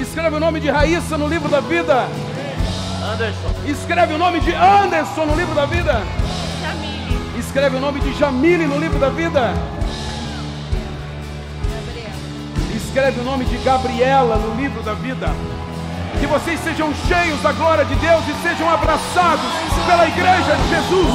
[0.00, 2.08] Escreve o nome de Raíssa no livro da vida.
[3.12, 3.54] Anderson.
[3.66, 6.02] Escreve o nome de Anderson no livro da vida.
[6.60, 7.38] Jamile.
[7.38, 9.54] Escreve o nome de Jamile no livro da vida.
[11.70, 12.10] Gabriel.
[12.76, 15.28] Escreve o nome de Gabriela no livro da vida.
[16.18, 19.46] Que vocês sejam cheios da glória de Deus e sejam abraçados
[19.86, 21.08] pela igreja de Jesus.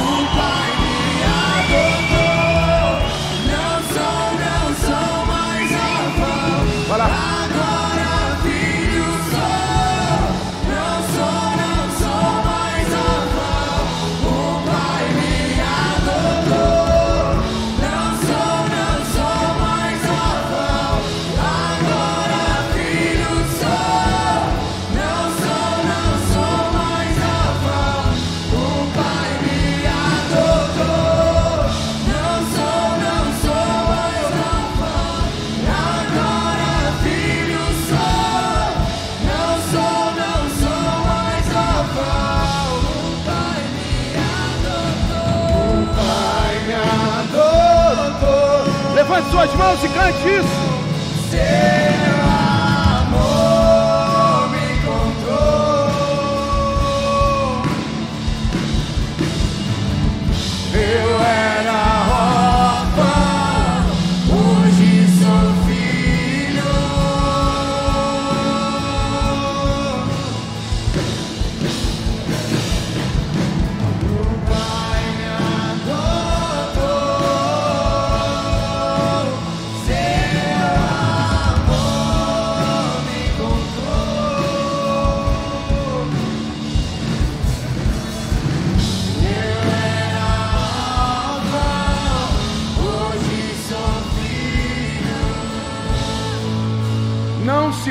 [49.14, 50.63] Levante suas mãos e cante isso.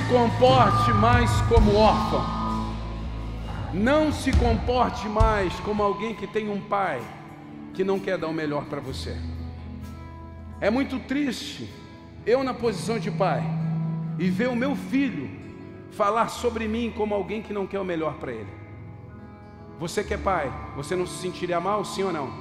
[0.09, 2.23] Comporte mais como órfão.
[3.73, 7.01] Não se comporte mais como alguém que tem um pai
[7.73, 9.17] que não quer dar o melhor para você.
[10.61, 11.69] É muito triste
[12.25, 13.43] eu na posição de pai
[14.17, 15.29] e ver o meu filho
[15.91, 18.63] falar sobre mim como alguém que não quer o melhor para ele.
[19.79, 22.31] Você que é pai, você não se sentiria mal, sim ou não?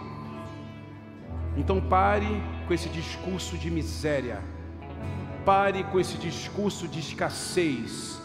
[1.57, 2.29] Então pare
[2.67, 4.43] com esse discurso de miséria.
[5.45, 8.21] Pare com esse discurso de escassez.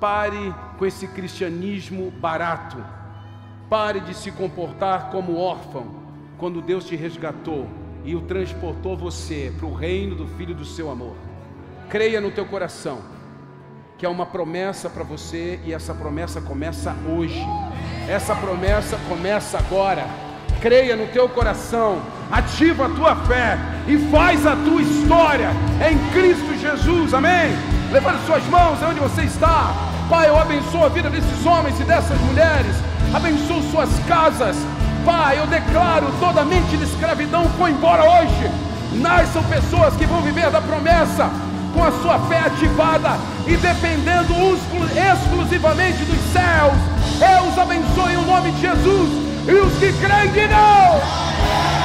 [0.00, 2.76] Pare com esse cristianismo barato.
[3.68, 5.86] Pare de se comportar como órfão
[6.38, 7.68] quando Deus te resgatou
[8.04, 11.16] e o transportou você para o reino do Filho do seu amor.
[11.88, 13.18] Creia no teu coração
[13.98, 17.44] que é uma promessa para você e essa promessa começa hoje.
[18.08, 20.06] Essa promessa começa agora.
[20.60, 21.98] Creia no teu coração,
[22.32, 23.56] ativa a tua fé
[23.86, 25.50] e faz a tua história
[25.88, 27.14] em Cristo Jesus.
[27.14, 27.56] Amém?
[27.92, 29.72] Levante suas mãos onde você está.
[30.10, 32.74] Pai, eu abençoo a vida desses homens e dessas mulheres.
[33.14, 34.56] abençoa suas casas.
[35.04, 38.50] Pai, eu declaro toda mente de escravidão foi embora hoje.
[38.94, 41.30] Nasçam pessoas que vão viver da promessa
[41.72, 46.76] com a sua fé ativada e dependendo exclusivamente dos céus.
[47.20, 49.27] Eu os abençoe em nome de Jesus.
[49.48, 51.77] E os que creem, digam.